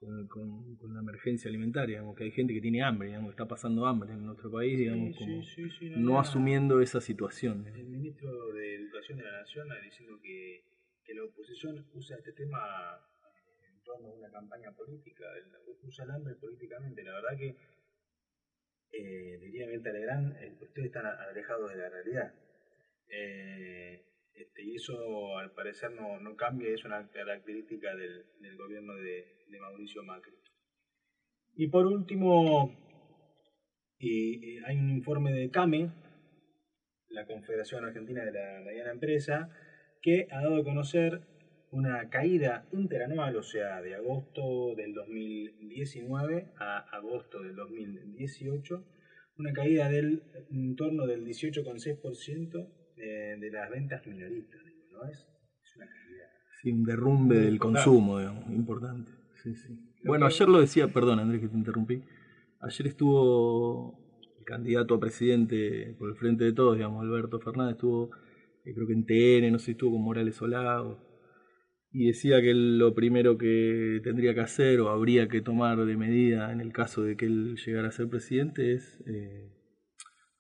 con, 0.01 0.27
con- 0.29 0.77
con 0.77 0.95
la 0.95 1.01
emergencia 1.01 1.49
alimentaria, 1.49 1.97
digamos, 1.99 2.17
que 2.17 2.25
hay 2.25 2.31
gente 2.33 2.53
que 2.55 2.61
tiene 2.61 2.83
hambre, 2.83 3.09
digamos, 3.09 3.31
que 3.31 3.35
está 3.43 3.47
pasando 3.49 3.87
hambre 3.87 4.13
en 4.13 4.25
nuestro 4.27 4.51
país, 4.51 4.79
digamos, 4.79 5.11
Sí, 5.17 5.19
como 5.25 5.43
sí, 5.43 5.71
sí, 5.79 5.91
no 5.97 6.19
asumiendo 6.21 6.81
esa 6.81 7.01
situación. 7.01 7.67
El 7.69 7.87
ministro 7.87 8.53
de 8.53 8.75
Educación 8.77 9.19
de 9.19 9.25
la 9.25 9.41
Nación 9.41 9.69
eh, 9.73 9.75
diciendo 9.85 10.19
que, 10.23 10.63
que 11.05 11.15
la 11.15 11.25
oposición 11.25 11.87
usa 11.95 12.17
este 12.17 12.33
tema 12.33 12.59
torno 13.85 14.09
una 14.09 14.31
campaña 14.31 14.73
política, 14.73 15.25
el 15.37 16.11
hambre 16.11 16.35
políticamente. 16.37 17.03
La 17.03 17.15
verdad 17.15 17.37
que, 17.39 17.57
eh, 18.93 19.39
diría 19.39 19.67
Mirta 19.67 19.93
Legrand, 19.93 20.37
eh, 20.37 20.57
ustedes 20.61 20.87
están 20.87 21.07
alejados 21.07 21.71
de 21.71 21.77
la 21.77 21.89
realidad. 21.89 22.35
Eh, 23.09 24.07
este, 24.33 24.63
y 24.65 24.75
eso 24.77 25.39
al 25.39 25.53
parecer 25.53 25.93
no, 25.93 26.19
no 26.19 26.35
cambia, 26.37 26.71
es 26.71 26.85
una 26.85 27.09
característica 27.11 27.95
del, 27.95 28.25
gobierno 28.57 28.95
de, 28.95 29.45
de 29.49 29.61
Mauricio 29.61 30.03
Macri. 30.03 30.35
Y 31.57 31.69
por 31.69 31.87
último, 31.87 32.77
hay 34.01 34.77
un 34.77 34.91
informe 34.91 35.33
de 35.33 35.51
CAME, 35.51 35.93
la 37.11 37.27
Confederación 37.27 37.85
Argentina 37.85 38.25
de 38.25 38.33
la 38.33 38.61
Mediana 38.65 38.91
Empresa, 38.91 39.51
que 40.03 40.27
ha 40.33 40.43
dado 40.43 40.57
a 40.57 40.65
conocer 40.65 41.34
una 41.75 42.09
caída 42.09 42.69
interanual, 42.73 43.35
o 43.37 43.43
sea, 43.43 43.83
de 43.83 43.97
agosto 43.97 44.75
del 44.77 44.95
2019 44.95 46.53
a 46.57 46.79
agosto 46.97 47.43
del 47.43 47.57
2018, 47.57 48.85
una 49.39 49.53
caída 49.53 49.89
del 49.89 50.23
en 50.53 50.77
torno 50.77 51.05
del 51.05 51.27
18,6% 51.27 52.69
eh, 52.97 53.37
de 53.41 53.51
las 53.51 53.71
ventas 53.71 54.07
minoristas, 54.07 54.65
digo, 54.65 54.85
¿no 54.93 55.11
es? 55.11 55.19
Es 55.19 55.77
una 55.77 55.87
caída. 55.87 56.25
Sí, 56.63 56.71
un 56.71 56.85
derrumbe 56.85 57.41
del 57.41 57.59
consumo, 57.59 58.21
digamos, 58.21 58.49
importante. 58.51 59.11
Sí, 59.43 59.57
sí. 59.57 59.77
Bueno, 60.05 60.27
ayer 60.27 60.49
lo 60.49 60.61
decía, 60.61 60.87
perdón 60.87 61.19
Andrés 61.19 61.41
que 61.41 61.49
te 61.49 61.57
interrumpí, 61.57 62.05
ayer 62.61 62.87
estuvo 62.87 63.99
el 64.39 64.45
candidato 64.45 64.95
a 64.95 65.01
presidente 65.01 65.97
por 65.99 66.09
el 66.09 66.15
Frente 66.15 66.45
de 66.45 66.53
Todos, 66.53 66.77
digamos, 66.77 67.03
Alberto 67.03 67.41
Fernández, 67.41 67.75
estuvo, 67.75 68.11
eh, 68.65 68.73
creo 68.73 68.87
que 68.87 68.93
en 68.93 69.05
TN, 69.07 69.51
no 69.51 69.59
sé 69.59 69.65
si 69.65 69.71
estuvo 69.73 69.91
con 69.97 70.03
Morales 70.03 70.37
Solado, 70.37 71.14
y 71.95 72.09
decía 72.09 72.43
que 72.43 72.55
lo 72.55 72.95
primero 72.95 73.39
que 73.39 74.01
tendría 74.05 74.35
que 74.35 74.41
hacer 74.43 74.81
o 74.83 74.91
habría 74.91 75.29
que 75.29 75.43
tomar 75.43 75.79
de 75.87 75.97
medida 75.97 76.53
en 76.53 76.61
el 76.61 76.73
caso 76.75 77.03
de 77.05 77.17
que 77.17 77.27
él 77.27 77.57
llegara 77.65 77.89
a 77.89 77.93
ser 77.93 78.09
presidente 78.09 78.75
es 78.75 79.01
eh, 79.07 79.49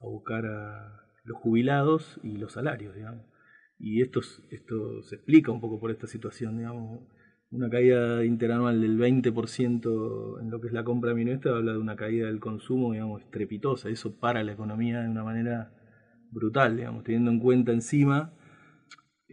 a 0.00 0.06
buscar 0.06 0.46
a 0.46 1.06
los 1.24 1.38
jubilados 1.38 2.20
y 2.22 2.36
los 2.36 2.52
salarios, 2.52 2.94
digamos. 2.94 3.26
Y 3.78 4.02
esto, 4.02 4.20
es- 4.20 4.42
esto 4.50 5.02
se 5.02 5.16
explica 5.16 5.52
un 5.52 5.60
poco 5.60 5.80
por 5.80 5.90
esta 5.90 6.06
situación, 6.06 6.58
digamos. 6.58 7.00
Una 7.50 7.70
caída 7.70 8.24
interanual 8.24 8.80
del 8.80 8.96
20% 8.98 10.40
en 10.40 10.50
lo 10.50 10.60
que 10.60 10.68
es 10.68 10.72
la 10.72 10.84
compra 10.84 11.14
minorista 11.14 11.50
habla 11.50 11.72
de 11.72 11.78
una 11.78 11.96
caída 11.96 12.26
del 12.26 12.40
consumo, 12.40 12.92
digamos, 12.92 13.22
estrepitosa. 13.22 13.88
Eso 13.90 14.14
para 14.18 14.42
la 14.42 14.52
economía 14.52 15.02
de 15.02 15.08
una 15.08 15.24
manera 15.24 15.72
brutal, 16.30 16.76
digamos, 16.76 17.04
teniendo 17.04 17.30
en 17.30 17.38
cuenta 17.40 17.72
encima 17.72 18.32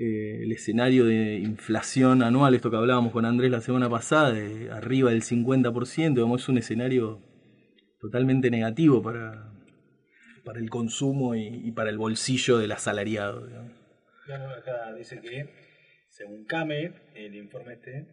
eh, 0.03 0.41
el 0.41 0.51
escenario 0.51 1.05
de 1.05 1.35
inflación 1.35 2.23
anual, 2.23 2.55
esto 2.55 2.71
que 2.71 2.77
hablábamos 2.77 3.11
con 3.11 3.23
Andrés 3.23 3.51
la 3.51 3.61
semana 3.61 3.87
pasada, 3.87 4.33
de 4.33 4.71
arriba 4.71 5.11
del 5.11 5.21
50%, 5.21 6.15
digamos, 6.15 6.41
es 6.41 6.49
un 6.49 6.57
escenario 6.57 7.21
totalmente 7.99 8.49
negativo 8.49 9.03
para, 9.03 9.53
para 10.43 10.59
el 10.59 10.71
consumo 10.71 11.35
y, 11.35 11.71
para 11.73 11.91
el 11.91 11.99
bolsillo 11.99 12.57
del 12.57 12.71
asalariado. 12.71 13.45
digamos. 13.45 13.73
Claro, 14.25 14.49
acá 14.49 14.91
dice 14.97 15.21
que, 15.21 15.49
según 16.09 16.45
CAME, 16.45 16.93
el 17.13 17.35
informe 17.35 17.73
este, 17.73 18.07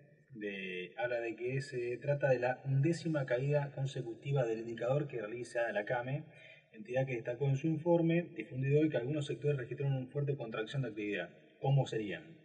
habla 0.98 1.20
de 1.20 1.36
que 1.36 1.62
se 1.62 1.96
trata 1.96 2.28
de 2.28 2.38
la 2.38 2.60
undécima 2.66 3.24
caída 3.24 3.72
consecutiva 3.74 4.44
del 4.44 4.58
indicador 4.58 5.08
que 5.08 5.22
realiza 5.22 5.72
la 5.72 5.86
CAME, 5.86 6.24
entidad 6.72 7.06
que 7.06 7.14
destacó 7.14 7.46
en 7.46 7.56
su 7.56 7.66
informe 7.66 8.28
difundido 8.36 8.78
hoy 8.78 8.90
que 8.90 8.98
algunos 8.98 9.24
sectores 9.24 9.56
registraron 9.56 9.96
una 9.96 10.06
fuerte 10.08 10.36
contracción 10.36 10.82
de 10.82 10.88
actividad. 10.88 11.30
¿Cómo 11.60 11.86
serían? 11.86 12.36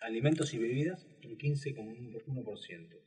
Alimentos 0.00 0.54
y 0.54 0.58
bebidas, 0.58 1.06
un 1.24 1.36
15,1%. 1.36 3.00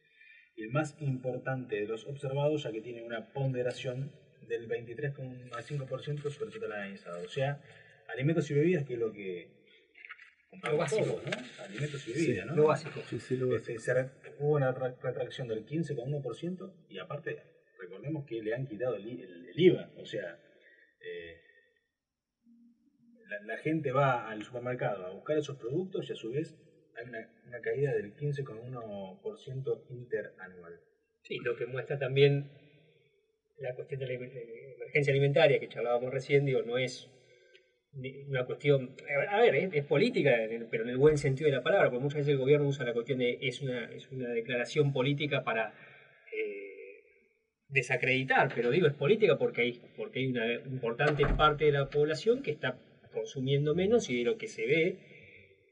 Y 0.55 0.63
el 0.63 0.69
más 0.71 0.95
importante 1.01 1.75
de 1.79 1.87
los 1.87 2.05
observados, 2.05 2.63
ya 2.63 2.71
que 2.71 2.81
tiene 2.81 3.03
una 3.03 3.31
ponderación 3.33 4.11
del 4.47 4.67
23,5% 4.67 6.29
sobre 6.29 6.47
el 6.47 6.53
total 6.53 6.73
analizado. 6.73 7.23
O 7.25 7.29
sea, 7.29 7.61
alimentos 8.13 8.49
y 8.51 8.53
bebidas, 8.55 8.85
que 8.85 8.93
es 8.93 8.99
lo 8.99 9.11
que 9.13 9.49
Lo 10.63 10.77
básico. 10.77 11.05
todos, 11.05 11.23
¿no? 11.25 11.63
Alimentos 11.63 12.07
y 12.07 12.13
bebidas, 12.13 12.45
¿no? 12.47 12.55
Lo 12.57 12.67
básico. 12.67 13.01
Sí, 13.09 13.19
sí, 13.19 13.37
lo- 13.37 13.55
Este, 13.55 13.79
se 13.79 13.93
hubo 14.39 14.55
una 14.57 14.71
re- 14.73 14.95
retracción 15.01 15.47
del 15.47 15.65
15,1% 15.65 16.73
y 16.89 16.99
aparte, 16.99 17.41
recordemos 17.79 18.25
que 18.25 18.41
le 18.43 18.53
han 18.53 18.67
quitado 18.67 18.95
el, 18.95 19.07
I- 19.07 19.21
el- 19.21 19.47
el 19.49 19.59
IVA. 19.59 19.89
O 19.97 20.05
sea, 20.05 20.37
eh, 20.99 21.39
la, 23.39 23.57
gente 23.57 23.91
va 23.91 24.29
al 24.29 24.43
supermercado 24.43 25.05
a 25.05 25.11
buscar 25.11 25.37
esos 25.37 25.57
productos 25.57 26.09
y 26.09 26.13
a 26.13 26.15
su 26.15 26.31
vez 26.31 26.55
hay 26.97 27.07
una, 27.07 27.61
caída 27.61 27.93
del 27.93 28.15
15,1% 28.15 29.83
interanual. 29.89 30.79
Sí, 31.23 31.37
lo 31.39 31.55
que 31.55 31.65
muestra 31.65 31.97
también 31.97 32.49
la 33.59 33.75
cuestión 33.75 33.99
de 33.99 34.07
la 34.07 34.13
eh, 34.13 34.73
emergencia 34.75 35.11
alimentaria 35.11 35.59
que 35.59 35.67
charlábamos 35.67 36.11
recién, 36.11 36.45
digo, 36.45 36.61
no 36.63 36.77
es 36.77 37.09
una 38.29 38.45
cuestión, 38.45 38.95
a 39.29 39.41
ver, 39.41 39.55
es, 39.55 39.85
política, 39.85 40.31
pero 40.69 40.83
en 40.83 40.89
el 40.89 40.97
buen 40.97 41.17
sentido 41.17 41.49
de 41.49 41.57
la 41.57 41.63
palabra, 41.63 41.89
porque 41.89 42.03
muchas 42.03 42.19
veces 42.19 42.31
el 42.31 42.37
gobierno 42.37 42.67
usa 42.67 42.85
la 42.85 42.93
cuestión 42.93 43.19
de, 43.19 43.37
es 43.41 43.61
una, 43.61 43.91
es 43.91 44.09
una 44.11 44.29
declaración 44.29 44.93
política 44.93 45.43
para 45.43 45.73
eh, 46.33 47.03
desacreditar, 47.67 48.49
pero 48.55 48.71
digo, 48.71 48.87
es 48.87 48.93
política 48.93 49.37
porque 49.37 49.61
hay, 49.61 49.81
porque 49.97 50.19
hay 50.19 50.27
una 50.27 50.53
importante 50.53 51.25
parte 51.37 51.65
de 51.65 51.73
la 51.73 51.89
población 51.89 52.41
que 52.41 52.51
está 52.51 52.79
consumiendo 53.11 53.75
menos 53.75 54.09
y 54.09 54.23
lo 54.23 54.37
que 54.37 54.47
se 54.47 54.65
ve 54.65 54.97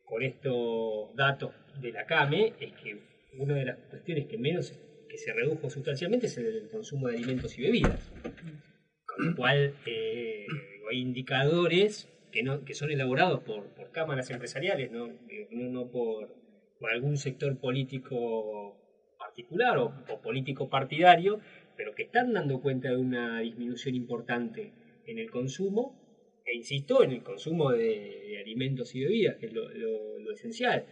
con 0.06 0.24
estos 0.24 1.16
datos 1.16 1.54
de 1.82 1.92
la 1.92 2.06
CAME 2.06 2.54
es 2.60 2.74
que 2.74 2.98
una 3.38 3.56
de 3.56 3.66
las 3.66 3.78
cuestiones 3.90 4.26
que 4.26 4.38
menos 4.38 4.74
que 5.08 5.18
se 5.18 5.34
redujo 5.34 5.70
sustancialmente 5.70 6.28
es 6.28 6.38
el 6.38 6.70
consumo 6.70 7.08
de 7.08 7.18
alimentos 7.18 7.58
y 7.58 7.64
bebidas. 7.64 8.12
Con 9.06 9.30
lo 9.30 9.36
cual 9.36 9.74
eh, 9.86 10.46
hay 10.90 11.00
indicadores 11.00 12.08
que, 12.32 12.44
no, 12.44 12.64
que 12.64 12.74
son 12.74 12.92
elaborados 12.92 13.42
por, 13.42 13.68
por 13.74 13.92
cámaras 13.92 14.30
empresariales, 14.30 14.92
no, 14.92 15.10
no, 15.52 15.90
por, 15.90 16.38
algún 16.92 17.18
sector 17.18 17.60
político 17.60 18.78
particular 19.18 19.78
o 19.78 20.22
político 20.24 20.70
partidario, 20.70 21.42
pero 21.76 21.94
que 21.94 22.04
están 22.04 22.34
dando 22.34 22.62
cuenta 22.62 22.90
de 22.90 22.98
una 22.98 23.42
disminución 23.42 23.96
importante 23.96 24.72
en 25.06 25.20
el 25.20 25.30
consumo, 25.30 25.99
e 26.50 26.56
insisto, 26.56 27.04
en 27.04 27.12
el 27.12 27.24
consumo 27.24 27.72
de, 27.72 28.38
alimentos 28.40 28.96
y 28.96 29.02
bebidas, 29.02 29.36
que 29.38 29.48
es 29.48 29.54
lo, 29.54 30.32
esencial. 30.32 30.86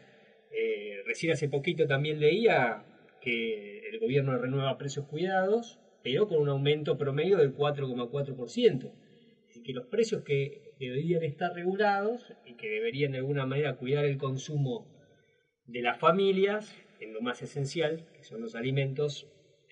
Eh, 0.51 1.01
recién 1.05 1.31
hace 1.31 1.47
poquito 1.47 1.87
también 1.87 2.19
leía 2.19 2.83
que 3.21 3.79
el 3.89 3.99
gobierno 3.99 4.37
renueva 4.37 4.77
precios 4.77 5.05
cuidados, 5.05 5.79
pero 6.03 6.27
con 6.27 6.39
un 6.39 6.49
aumento 6.49 6.97
promedio 6.97 7.37
del 7.37 7.55
4,4%. 7.55 8.91
Es 9.39 9.47
decir, 9.47 9.63
que 9.63 9.73
los 9.73 9.85
precios 9.87 10.23
que 10.23 10.73
deberían 10.79 11.23
estar 11.23 11.53
regulados 11.53 12.33
y 12.45 12.55
que 12.55 12.69
deberían 12.69 13.11
de 13.11 13.19
alguna 13.19 13.45
manera 13.45 13.77
cuidar 13.77 14.05
el 14.05 14.17
consumo 14.17 14.87
de 15.65 15.81
las 15.81 15.99
familias, 15.99 16.75
en 16.99 17.13
lo 17.13 17.21
más 17.21 17.41
esencial, 17.41 18.05
que 18.13 18.23
son 18.23 18.41
los 18.41 18.55
alimentos, 18.55 19.27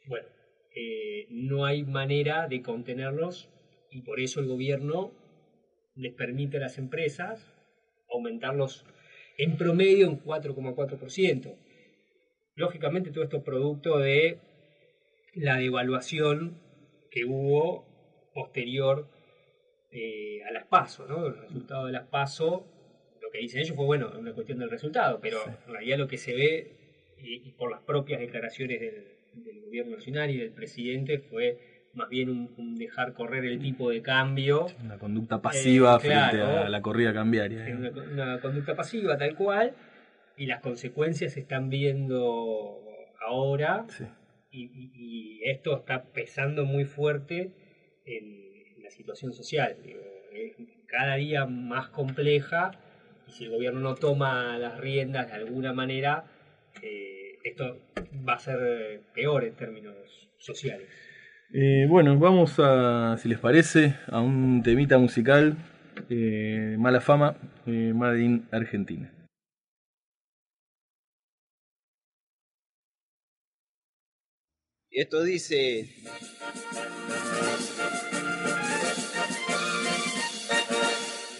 bueno, 0.07 0.27
eh, 0.75 1.27
no 1.29 1.65
hay 1.65 1.83
manera 1.83 2.47
de 2.47 2.61
contenerlos 2.61 3.49
y 3.89 4.01
por 4.01 4.19
eso 4.19 4.39
el 4.39 4.47
gobierno 4.47 5.11
les 5.95 6.13
permite 6.13 6.57
a 6.57 6.61
las 6.61 6.77
empresas 6.77 7.53
aumentarlos 8.09 8.85
en 9.37 9.57
promedio 9.57 10.07
en 10.07 10.21
4,4%. 10.21 11.55
Lógicamente 12.55 13.11
todo 13.11 13.23
esto 13.23 13.37
es 13.37 13.43
producto 13.43 13.99
de 13.99 14.39
la 15.33 15.57
devaluación 15.57 16.61
que 17.11 17.25
hubo 17.25 17.85
posterior 18.33 19.07
eh, 19.91 20.43
a 20.43 20.51
las 20.51 20.65
PASO, 20.65 21.07
¿no? 21.07 21.27
El 21.27 21.37
resultado 21.37 21.85
de 21.85 21.93
las 21.93 22.07
PASO, 22.07 22.65
lo 23.21 23.31
que 23.31 23.39
dicen 23.39 23.61
ellos 23.61 23.75
fue, 23.75 23.85
bueno, 23.85 24.09
es 24.09 24.15
una 24.15 24.33
cuestión 24.33 24.59
del 24.59 24.69
resultado, 24.69 25.19
pero 25.21 25.39
en 25.45 25.73
realidad 25.73 25.97
lo 25.97 26.07
que 26.07 26.17
se 26.17 26.33
ve, 26.33 26.71
y, 27.17 27.47
y 27.47 27.51
por 27.53 27.71
las 27.71 27.81
propias 27.81 28.19
declaraciones 28.19 28.79
del, 28.79 29.15
del 29.33 29.61
gobierno 29.61 29.95
nacional 29.95 30.29
y 30.29 30.37
del 30.37 30.51
presidente, 30.51 31.19
fue 31.19 31.74
más 31.95 32.09
bien 32.09 32.29
un, 32.29 32.53
un 32.57 32.75
dejar 32.75 33.13
correr 33.13 33.45
el 33.45 33.59
tipo 33.59 33.89
de 33.89 34.01
cambio, 34.01 34.67
Una 34.83 34.97
conducta 34.97 35.41
pasiva 35.41 35.95
Eh, 35.95 36.07
claro. 36.07 36.29
frente 36.31 36.41
a 36.65 36.69
la 36.69 36.81
corrida 36.81 37.13
cambiaria. 37.13 37.67
¿eh? 37.67 37.75
una, 37.75 37.89
una 37.89 38.39
conducta 38.41 38.75
pasiva 38.75 39.17
tal 39.17 39.33
cual, 39.35 39.73
y 40.37 40.45
las 40.47 40.59
consecuencias 40.61 41.33
se 41.33 41.39
están 41.39 41.69
viendo 41.69 42.81
ahora, 43.25 43.85
Sí. 43.89 44.05
y, 44.51 44.63
y- 44.65 44.91
y 44.93 45.49
esto 45.49 45.77
está 45.77 46.03
pesando 46.03 46.65
muy 46.65 46.83
fuerte 46.85 47.51
en, 48.05 48.23
en 48.75 48.83
la 48.83 48.89
situación 48.89 49.33
social. 49.33 49.77
digo, 49.83 50.01
es 50.33 50.53
cada 50.87 51.15
día 51.15 51.45
más 51.45 51.89
compleja 51.89 52.71
y 53.27 53.31
si 53.31 53.45
el 53.45 53.51
gobierno 53.51 53.79
no 53.79 53.95
toma 53.95 54.57
las 54.59 54.77
riendas 54.79 55.27
de 55.27 55.33
alguna 55.33 55.73
manera, 55.73 56.25
eh, 56.81 57.39
esto 57.43 57.79
va 58.27 58.33
a 58.33 58.39
ser 58.39 59.01
peor 59.13 59.43
en 59.45 59.55
términos 59.55 60.29
sociales. 60.37 60.89
Eh, 61.53 61.85
bueno, 61.87 62.17
vamos 62.17 62.59
a, 62.59 63.17
si 63.17 63.29
les 63.29 63.39
parece, 63.39 63.95
a 64.07 64.19
un 64.19 64.61
temita 64.63 64.97
musical, 64.97 65.57
eh, 66.09 66.75
Mala 66.79 67.01
Fama, 67.01 67.37
eh, 67.65 67.93
Made 67.93 68.21
in 68.23 68.47
Argentina. 68.51 69.11
Y 74.89 75.01
esto 75.01 75.23
dice. 75.23 75.89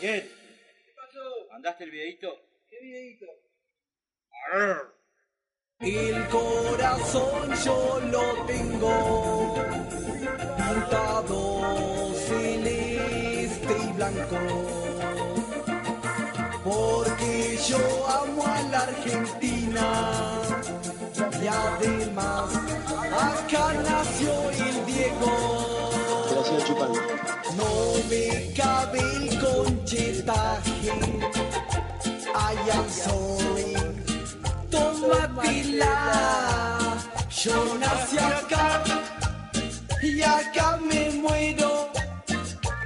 Bien. 0.01 0.23
¿Mandaste 1.51 1.85
el 1.85 1.91
videito? 1.91 2.27
¿Qué 2.69 2.79
videito? 2.81 3.25
El 5.81 6.27
corazón 6.29 7.53
yo 7.65 7.99
lo 8.09 8.45
tengo 8.47 9.55
pintado 10.55 12.13
celeste 12.27 13.77
y 13.83 13.93
blanco. 13.93 14.37
Porque 16.63 17.59
yo 17.67 18.07
amo 18.07 18.45
a 18.47 18.61
la 18.71 18.79
Argentina 18.79 20.41
y 21.43 21.47
además 21.47 22.55
acá 23.11 23.73
nació 23.83 24.49
el 24.51 24.85
Diego. 24.85 25.91
No 27.57 28.09
me 28.09 28.53
cabe 28.53 28.99
el 28.99 29.39
conchetaje. 29.39 30.91
I 32.37 32.53
am 32.71 32.89
Yo 37.43 37.77
nací 37.77 38.17
acá 38.17 38.83
y 40.01 40.21
acá 40.21 40.77
me 40.77 41.09
muero. 41.11 41.89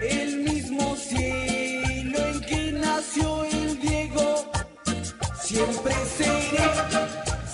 El 0.02 0.38
mismo 0.38 0.95
cielo 0.95 2.17
en 2.17 2.41
que 2.41 2.71
nació 2.71 3.45
el 3.45 3.80
Diego. 3.80 4.52
Siempre 5.41 5.93
seré 6.17 6.67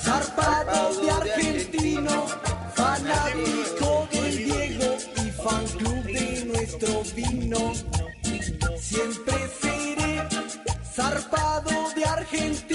zarpado 0.03 1.01
de 1.01 1.11
argentino, 1.11 2.27
fanático 2.73 4.07
del 4.11 4.37
Diego 4.37 4.97
y 5.17 5.31
fan 5.31 5.65
club 5.77 6.03
de 6.05 6.45
nuestro 6.45 7.03
vino. 7.15 7.73
Siempre 8.79 9.35
seré 9.61 10.27
zarpado 10.93 11.93
de 11.95 12.05
argentino, 12.05 12.74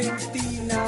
Argentina 0.00 0.82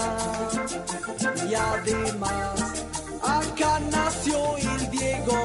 y 1.48 1.54
además 1.54 2.86
acá 3.22 3.78
nació 3.90 4.56
el 4.56 4.90
Diego. 4.90 5.38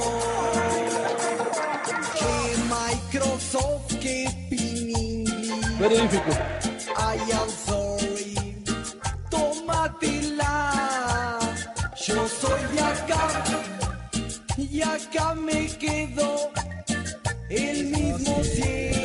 Que 2.18 2.34
Microsoft, 2.74 4.00
que 4.00 4.28
Piningli. 4.50 5.62
Very 5.80 5.98
difficult. 5.98 6.38
I 6.98 7.18
am 7.34 7.50
sorry, 7.50 8.36
tómatela. 9.30 10.56
Yo 12.06 12.28
soy 12.28 12.62
de 12.74 12.80
acá 12.80 13.44
y 14.58 14.82
acá 14.82 15.36
me 15.36 15.68
quedo. 15.78 16.52
El 17.50 17.86
mismo 17.86 18.44
cielo 18.44 18.97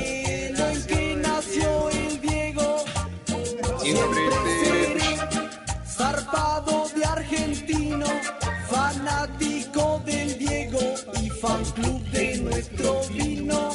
nuestro 12.62 13.00
vino. 13.10 13.70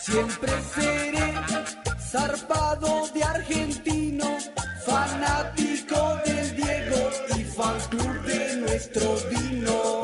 Siempre 0.00 0.52
seré 0.74 1.34
zarpado 1.98 3.08
de 3.12 3.22
argentino, 3.22 4.38
fanático 4.86 6.18
del 6.24 6.56
Diego 6.56 7.10
y 7.36 7.44
fan 7.44 7.78
club 7.90 8.22
de 8.24 8.56
nuestro 8.56 9.16
vino. 9.30 10.02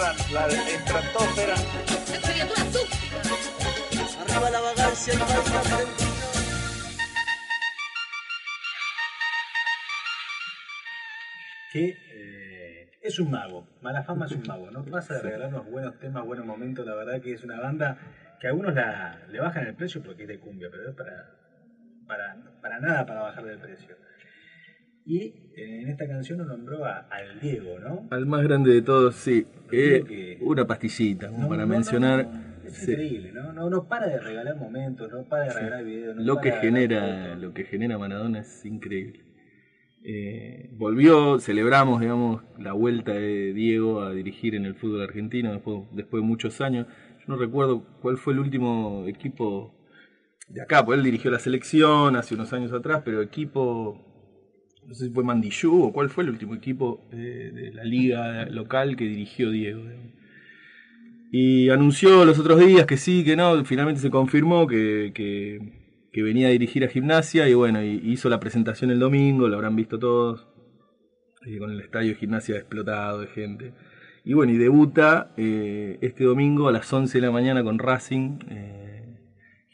La 0.00 0.46
estratosfera. 0.46 1.54
Arriba 4.20 4.50
la 4.50 4.60
vagancia, 4.60 5.12
el 5.12 5.20
que 11.72 11.96
eh, 12.12 12.90
es 13.02 13.18
un 13.18 13.30
mago. 13.30 13.68
Malafama 13.82 14.26
es 14.26 14.32
un 14.32 14.42
mago, 14.48 14.70
¿no? 14.70 14.84
Pasa 14.86 15.14
de 15.14 15.22
regalarnos 15.22 15.70
buenos 15.70 15.98
temas, 15.98 16.24
buenos 16.24 16.46
momentos. 16.46 16.86
La 16.86 16.94
verdad 16.94 17.20
que 17.20 17.34
es 17.34 17.44
una 17.44 17.60
banda 17.60 17.98
que 18.40 18.46
a 18.46 18.50
algunos 18.50 18.74
la, 18.74 19.20
le 19.28 19.38
bajan 19.38 19.66
el 19.66 19.74
precio 19.74 20.02
porque 20.02 20.22
es 20.22 20.28
de 20.28 20.40
cumbia, 20.40 20.68
pero 20.70 20.88
es 20.88 20.96
para, 20.96 21.30
para, 22.06 22.36
para 22.62 22.80
nada 22.80 23.04
para 23.04 23.20
bajarle 23.20 23.52
el 23.52 23.58
precio. 23.58 23.96
Y 25.06 25.34
eh, 25.56 25.80
en 25.82 25.88
esta 25.88 26.06
canción 26.06 26.38
nos 26.38 26.46
nombró 26.46 26.84
a- 26.84 27.06
al 27.10 27.40
Diego, 27.40 27.78
¿no? 27.78 28.06
Al 28.10 28.26
más 28.26 28.42
grande 28.42 28.72
de 28.72 28.82
todos, 28.82 29.14
sí. 29.14 29.46
Eh, 29.72 30.04
que- 30.06 30.38
una 30.42 30.66
pastillita, 30.66 31.28
como 31.28 31.42
No, 31.42 31.48
para 31.48 31.62
no, 31.66 31.74
mencionar 31.74 32.24
no, 32.26 32.40
es 32.66 32.74
sí, 32.78 32.92
increíble, 32.92 33.32
¿no? 33.32 33.52
¿no? 33.52 33.70
No 33.70 33.84
para 33.88 34.08
de 34.08 34.18
regalar 34.20 34.56
momentos, 34.56 35.10
no 35.10 35.24
para 35.24 35.44
de 35.44 35.52
regalar 35.54 35.84
videos. 35.84 36.16
lo 36.16 36.34
para 36.34 36.42
que 36.42 36.52
genera, 36.52 37.36
lo 37.36 37.52
que 37.54 37.64
genera 37.64 37.98
Maradona 37.98 38.40
es 38.40 38.64
increíble. 38.64 39.20
Eh, 40.02 40.70
volvió, 40.72 41.38
celebramos, 41.40 42.00
digamos, 42.00 42.42
la 42.58 42.72
vuelta 42.72 43.12
de 43.12 43.52
Diego 43.52 44.00
a 44.02 44.12
dirigir 44.12 44.54
en 44.54 44.64
el 44.64 44.74
fútbol 44.74 45.02
argentino 45.02 45.52
después, 45.52 45.82
después 45.92 46.22
de 46.22 46.26
muchos 46.26 46.60
años. 46.60 46.86
Yo 47.18 47.24
no 47.28 47.36
recuerdo 47.36 47.84
cuál 48.00 48.16
fue 48.16 48.32
el 48.32 48.38
último 48.40 49.04
equipo 49.06 49.74
de 50.48 50.62
acá, 50.62 50.84
porque 50.84 50.98
él 50.98 51.04
dirigió 51.04 51.30
la 51.30 51.38
selección 51.38 52.16
hace 52.16 52.34
unos 52.34 52.52
años 52.52 52.72
atrás, 52.72 53.02
pero 53.04 53.22
equipo, 53.22 54.00
no 54.90 54.94
sé 54.96 55.06
si 55.06 55.10
fue 55.14 55.24
Mandillú 55.24 55.84
o 55.84 55.92
cuál 55.92 56.10
fue 56.10 56.24
el 56.24 56.30
último 56.30 56.54
equipo 56.54 57.08
eh, 57.12 57.50
de 57.54 57.72
la 57.72 57.84
liga 57.84 58.44
local 58.46 58.96
que 58.96 59.04
dirigió 59.04 59.50
Diego. 59.50 59.82
digamos. 59.84 60.10
Y 61.32 61.68
anunció 61.70 62.24
los 62.24 62.38
otros 62.40 62.58
días 62.58 62.86
que 62.86 62.96
sí, 62.96 63.22
que 63.24 63.36
no, 63.36 63.64
finalmente 63.64 64.00
se 64.00 64.10
confirmó 64.10 64.66
que, 64.66 65.12
que- 65.14 65.78
que 66.12 66.22
venía 66.24 66.48
a 66.48 66.50
dirigir 66.50 66.82
a 66.84 66.88
gimnasia 66.88 67.48
y 67.48 67.54
bueno, 67.54 67.84
y 67.84 68.00
hizo 68.04 68.28
la 68.28 68.40
presentación 68.40 68.90
el 68.90 68.98
domingo, 68.98 69.46
lo 69.46 69.54
habrán 69.54 69.76
visto 69.76 69.98
todos. 69.98 70.48
eh, 71.46 71.58
con 71.58 71.70
el 71.70 71.80
estadio 71.80 72.10
de 72.10 72.16
gimnasia 72.16 72.56
explotado 72.56 73.20
de 73.20 73.28
gente. 73.28 73.72
Y 74.24 74.34
bueno, 74.34 74.52
y 74.52 74.58
debuta 74.58 75.32
eh, 75.38 75.98
este 76.02 76.24
domingo 76.24 76.68
a 76.68 76.72
las 76.72 76.92
11 76.92 77.18
de 77.18 77.26
la 77.26 77.30
mañana 77.32 77.62
con 77.64 77.78
Racing, 77.78 78.40
eh, 78.50 78.89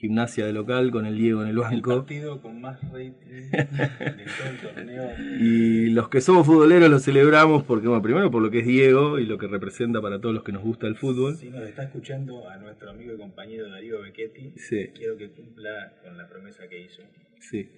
gimnasia 0.06 0.46
de 0.46 0.52
local, 0.52 0.90
con 0.90 1.06
el 1.06 1.16
Diego 1.18 1.42
en 1.42 1.48
el 1.48 1.56
El 1.56 1.60
banco. 1.60 1.96
partido 1.98 2.40
con 2.40 2.60
más 2.60 2.80
rating 2.90 3.10
de 3.20 4.26
todo 4.38 4.48
el 4.50 4.74
torneo. 4.74 5.10
Y 5.40 5.90
los 5.90 6.08
que 6.08 6.20
somos 6.20 6.46
futboleros 6.46 6.88
lo 6.90 6.98
celebramos 6.98 7.62
porque, 7.64 7.88
bueno, 7.88 8.02
primero 8.02 8.30
por 8.30 8.42
lo 8.42 8.50
que 8.50 8.60
es 8.60 8.66
Diego 8.66 9.18
y 9.18 9.26
lo 9.26 9.38
que 9.38 9.46
representa 9.46 10.00
para 10.00 10.20
todos 10.20 10.34
los 10.34 10.44
que 10.44 10.52
nos 10.52 10.62
gusta 10.62 10.86
el 10.86 10.96
fútbol. 10.96 11.36
Si 11.36 11.50
nos 11.50 11.62
está 11.62 11.84
escuchando 11.84 12.48
a 12.48 12.56
nuestro 12.58 12.90
amigo 12.90 13.12
y 13.14 13.18
compañero 13.18 13.68
Darío 13.68 14.00
Becchetti, 14.02 14.52
Sí. 14.56 14.88
quiero 14.94 15.16
que 15.16 15.30
cumpla 15.30 15.92
con 16.02 16.16
la 16.16 16.28
promesa 16.28 16.68
que 16.68 16.80
hizo. 16.82 17.02
Sí. 17.40 17.68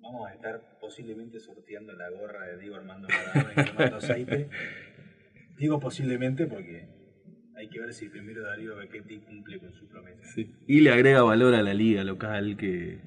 Vamos 0.00 0.28
a 0.30 0.34
estar 0.34 0.78
posiblemente 0.80 1.38
sorteando 1.40 1.92
la 1.92 2.08
gorra 2.10 2.46
de 2.46 2.58
Diego 2.58 2.76
Armando 2.76 3.08
Maradona 3.08 3.52
y 3.62 3.64
quemando 3.70 3.96
aceite. 3.96 4.48
Digo 5.58 5.80
posiblemente 5.80 6.46
porque 6.46 6.86
hay 7.58 7.68
que 7.68 7.80
ver 7.80 7.92
si 7.92 8.08
primero 8.08 8.42
Darío 8.42 8.76
Becchetti 8.76 9.18
cumple 9.18 9.58
con 9.58 9.72
su 9.74 9.86
promesa. 9.86 10.22
Sí. 10.22 10.48
Y 10.68 10.80
le 10.80 10.92
agrega 10.92 11.22
valor 11.22 11.54
a 11.54 11.62
la 11.62 11.74
liga 11.74 12.04
local 12.04 12.56
que 12.56 13.00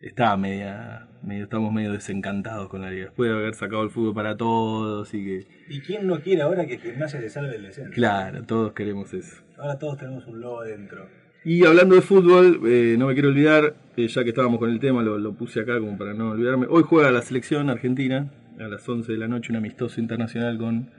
está 0.00 0.34
media, 0.38 1.06
medio, 1.22 1.44
estamos 1.44 1.70
medio 1.70 1.92
desencantados 1.92 2.70
con 2.70 2.80
la 2.80 2.90
liga. 2.90 3.04
Después 3.06 3.30
de 3.30 3.36
haber 3.36 3.54
sacado 3.54 3.82
el 3.82 3.90
fútbol 3.90 4.14
para 4.14 4.38
todos 4.38 5.12
y 5.12 5.22
que, 5.22 5.46
¿Y 5.68 5.80
quién 5.80 6.06
no 6.06 6.20
quiere 6.20 6.40
ahora 6.40 6.66
que 6.66 6.78
Gimnasia 6.78 7.20
se 7.20 7.28
salve 7.28 7.50
del 7.50 7.64
descenso? 7.64 7.92
claro, 7.92 8.42
todos 8.44 8.72
queremos 8.72 9.12
eso. 9.12 9.42
Ahora 9.58 9.78
todos 9.78 9.98
tenemos 9.98 10.26
un 10.26 10.40
lobo 10.40 10.60
adentro. 10.60 11.06
Y 11.44 11.66
hablando 11.66 11.94
de 11.94 12.00
fútbol, 12.00 12.60
eh, 12.66 12.96
no 12.98 13.06
me 13.06 13.12
quiero 13.12 13.28
olvidar, 13.28 13.74
eh, 13.98 14.08
ya 14.08 14.22
que 14.24 14.30
estábamos 14.30 14.58
con 14.60 14.70
el 14.70 14.80
tema, 14.80 15.02
lo, 15.02 15.18
lo 15.18 15.34
puse 15.34 15.60
acá 15.60 15.78
como 15.78 15.98
para 15.98 16.14
no 16.14 16.30
olvidarme. 16.30 16.66
Hoy 16.70 16.84
juega 16.84 17.10
la 17.10 17.20
selección 17.20 17.68
argentina 17.68 18.30
a 18.58 18.68
las 18.68 18.86
11 18.86 19.12
de 19.12 19.18
la 19.18 19.28
noche, 19.28 19.52
un 19.52 19.56
amistoso 19.56 20.00
internacional 20.00 20.58
con 20.58 20.90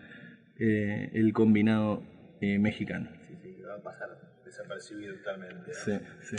eh, 0.60 1.10
el 1.14 1.34
combinado 1.34 2.04
eh, 2.42 2.60
mexicano. 2.60 3.10
Sí, 3.28 3.36
sí, 3.42 3.62
va 3.62 3.76
a 3.76 3.82
pasar 3.82 4.10
desapercibido 4.44 5.16
totalmente. 5.18 5.72
¿no? 5.72 5.74
Sí, 5.74 6.00
sí. 6.22 6.36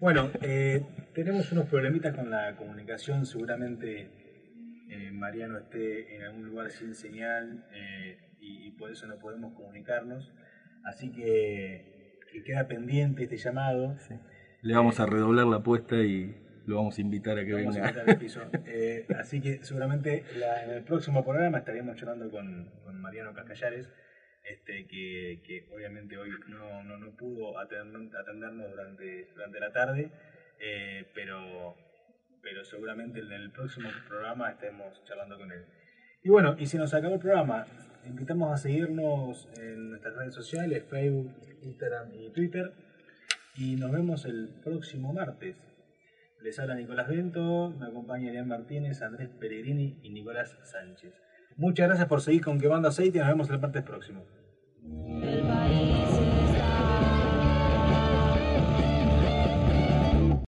Bueno, 0.00 0.30
eh, 0.40 0.82
tenemos 1.14 1.52
unos 1.52 1.66
problemitas 1.68 2.14
con 2.16 2.28
la 2.30 2.56
comunicación. 2.56 3.24
Seguramente 3.24 4.10
eh, 4.90 5.10
Mariano 5.12 5.58
esté 5.58 6.16
en 6.16 6.22
algún 6.22 6.46
lugar 6.46 6.70
sin 6.70 6.94
señal 6.94 7.64
y, 8.40 8.66
y 8.66 8.70
por 8.72 8.90
eso 8.90 9.06
no 9.06 9.18
podemos 9.18 9.54
comunicarnos. 9.54 10.32
Así 10.84 11.12
que, 11.12 12.18
que 12.32 12.42
queda 12.42 12.66
pendiente 12.66 13.22
este 13.24 13.36
llamado. 13.36 13.96
sí. 13.98 14.14
Le 14.62 14.74
vamos 14.74 15.00
a 15.00 15.06
redoblar 15.06 15.46
la 15.46 15.56
apuesta 15.56 15.96
y 15.96 16.36
lo 16.66 16.76
vamos 16.76 16.96
a 16.96 17.00
invitar 17.00 17.36
a 17.36 17.44
que 17.44 17.52
Vamos 17.52 17.74
venga. 17.74 17.88
invitar 17.90 18.10
al 18.10 18.18
piso. 18.18 18.40
Así 19.18 19.40
que 19.40 19.62
seguramente 19.64 20.24
la- 20.36 20.64
en 20.64 20.70
el 20.70 20.82
próximo 20.84 21.24
programa 21.24 21.58
estaremos 21.58 21.96
charlando 21.96 22.30
con, 22.30 22.70
con 22.84 23.00
Mariano 23.00 23.32
Cascallares, 23.34 23.88
este, 24.44 24.86
que, 24.86 25.68
obviamente 25.72 26.16
hoy 26.16 26.30
no, 26.48 26.82
no, 26.82 26.96
no 26.98 27.16
pudo 27.16 27.58
atender- 27.58 28.14
atendernos 28.16 28.70
durante, 28.70 29.28
durante 29.34 29.60
la 29.60 29.72
tarde, 29.72 30.10
eh, 30.60 31.06
pero, 31.14 31.76
pero 32.42 32.64
seguramente 32.64 33.20
en 33.20 33.32
el 33.32 33.50
próximo 33.50 33.88
programa 34.08 34.50
estemos 34.50 35.02
charlando 35.04 35.38
con 35.38 35.52
él. 35.52 35.64
Y 36.24 36.28
bueno, 36.28 36.56
y 36.58 36.66
si 36.66 36.78
nos 36.78 36.94
acabó 36.94 37.14
el 37.14 37.20
programa, 37.20 37.66
invitamos 38.04 38.52
a 38.52 38.56
seguirnos 38.56 39.48
en 39.58 39.90
nuestras 39.90 40.14
redes 40.16 40.34
sociales, 40.34 40.84
Facebook, 40.88 41.32
Instagram 41.62 42.12
y 42.14 42.30
Twitter. 42.30 42.72
Y 43.56 43.76
nos 43.76 43.92
vemos 43.92 44.24
el 44.24 44.48
próximo 44.64 45.12
martes. 45.12 45.56
Les 46.40 46.58
habla 46.58 46.74
Nicolás 46.74 47.08
Bento, 47.08 47.70
me 47.70 47.86
acompaña 47.86 48.30
Elian 48.30 48.48
Martínez, 48.48 49.02
Andrés 49.02 49.28
Peregrini 49.28 50.00
y 50.02 50.10
Nicolás 50.10 50.56
Sánchez. 50.64 51.12
Muchas 51.56 51.88
gracias 51.88 52.08
por 52.08 52.20
seguir 52.20 52.44
con 52.44 52.58
Quemando 52.58 52.88
Aceite 52.88 53.18
y 53.18 53.20
nos 53.20 53.28
vemos 53.28 53.50
el 53.50 53.58
martes 53.58 53.82
próximo. 53.82 54.24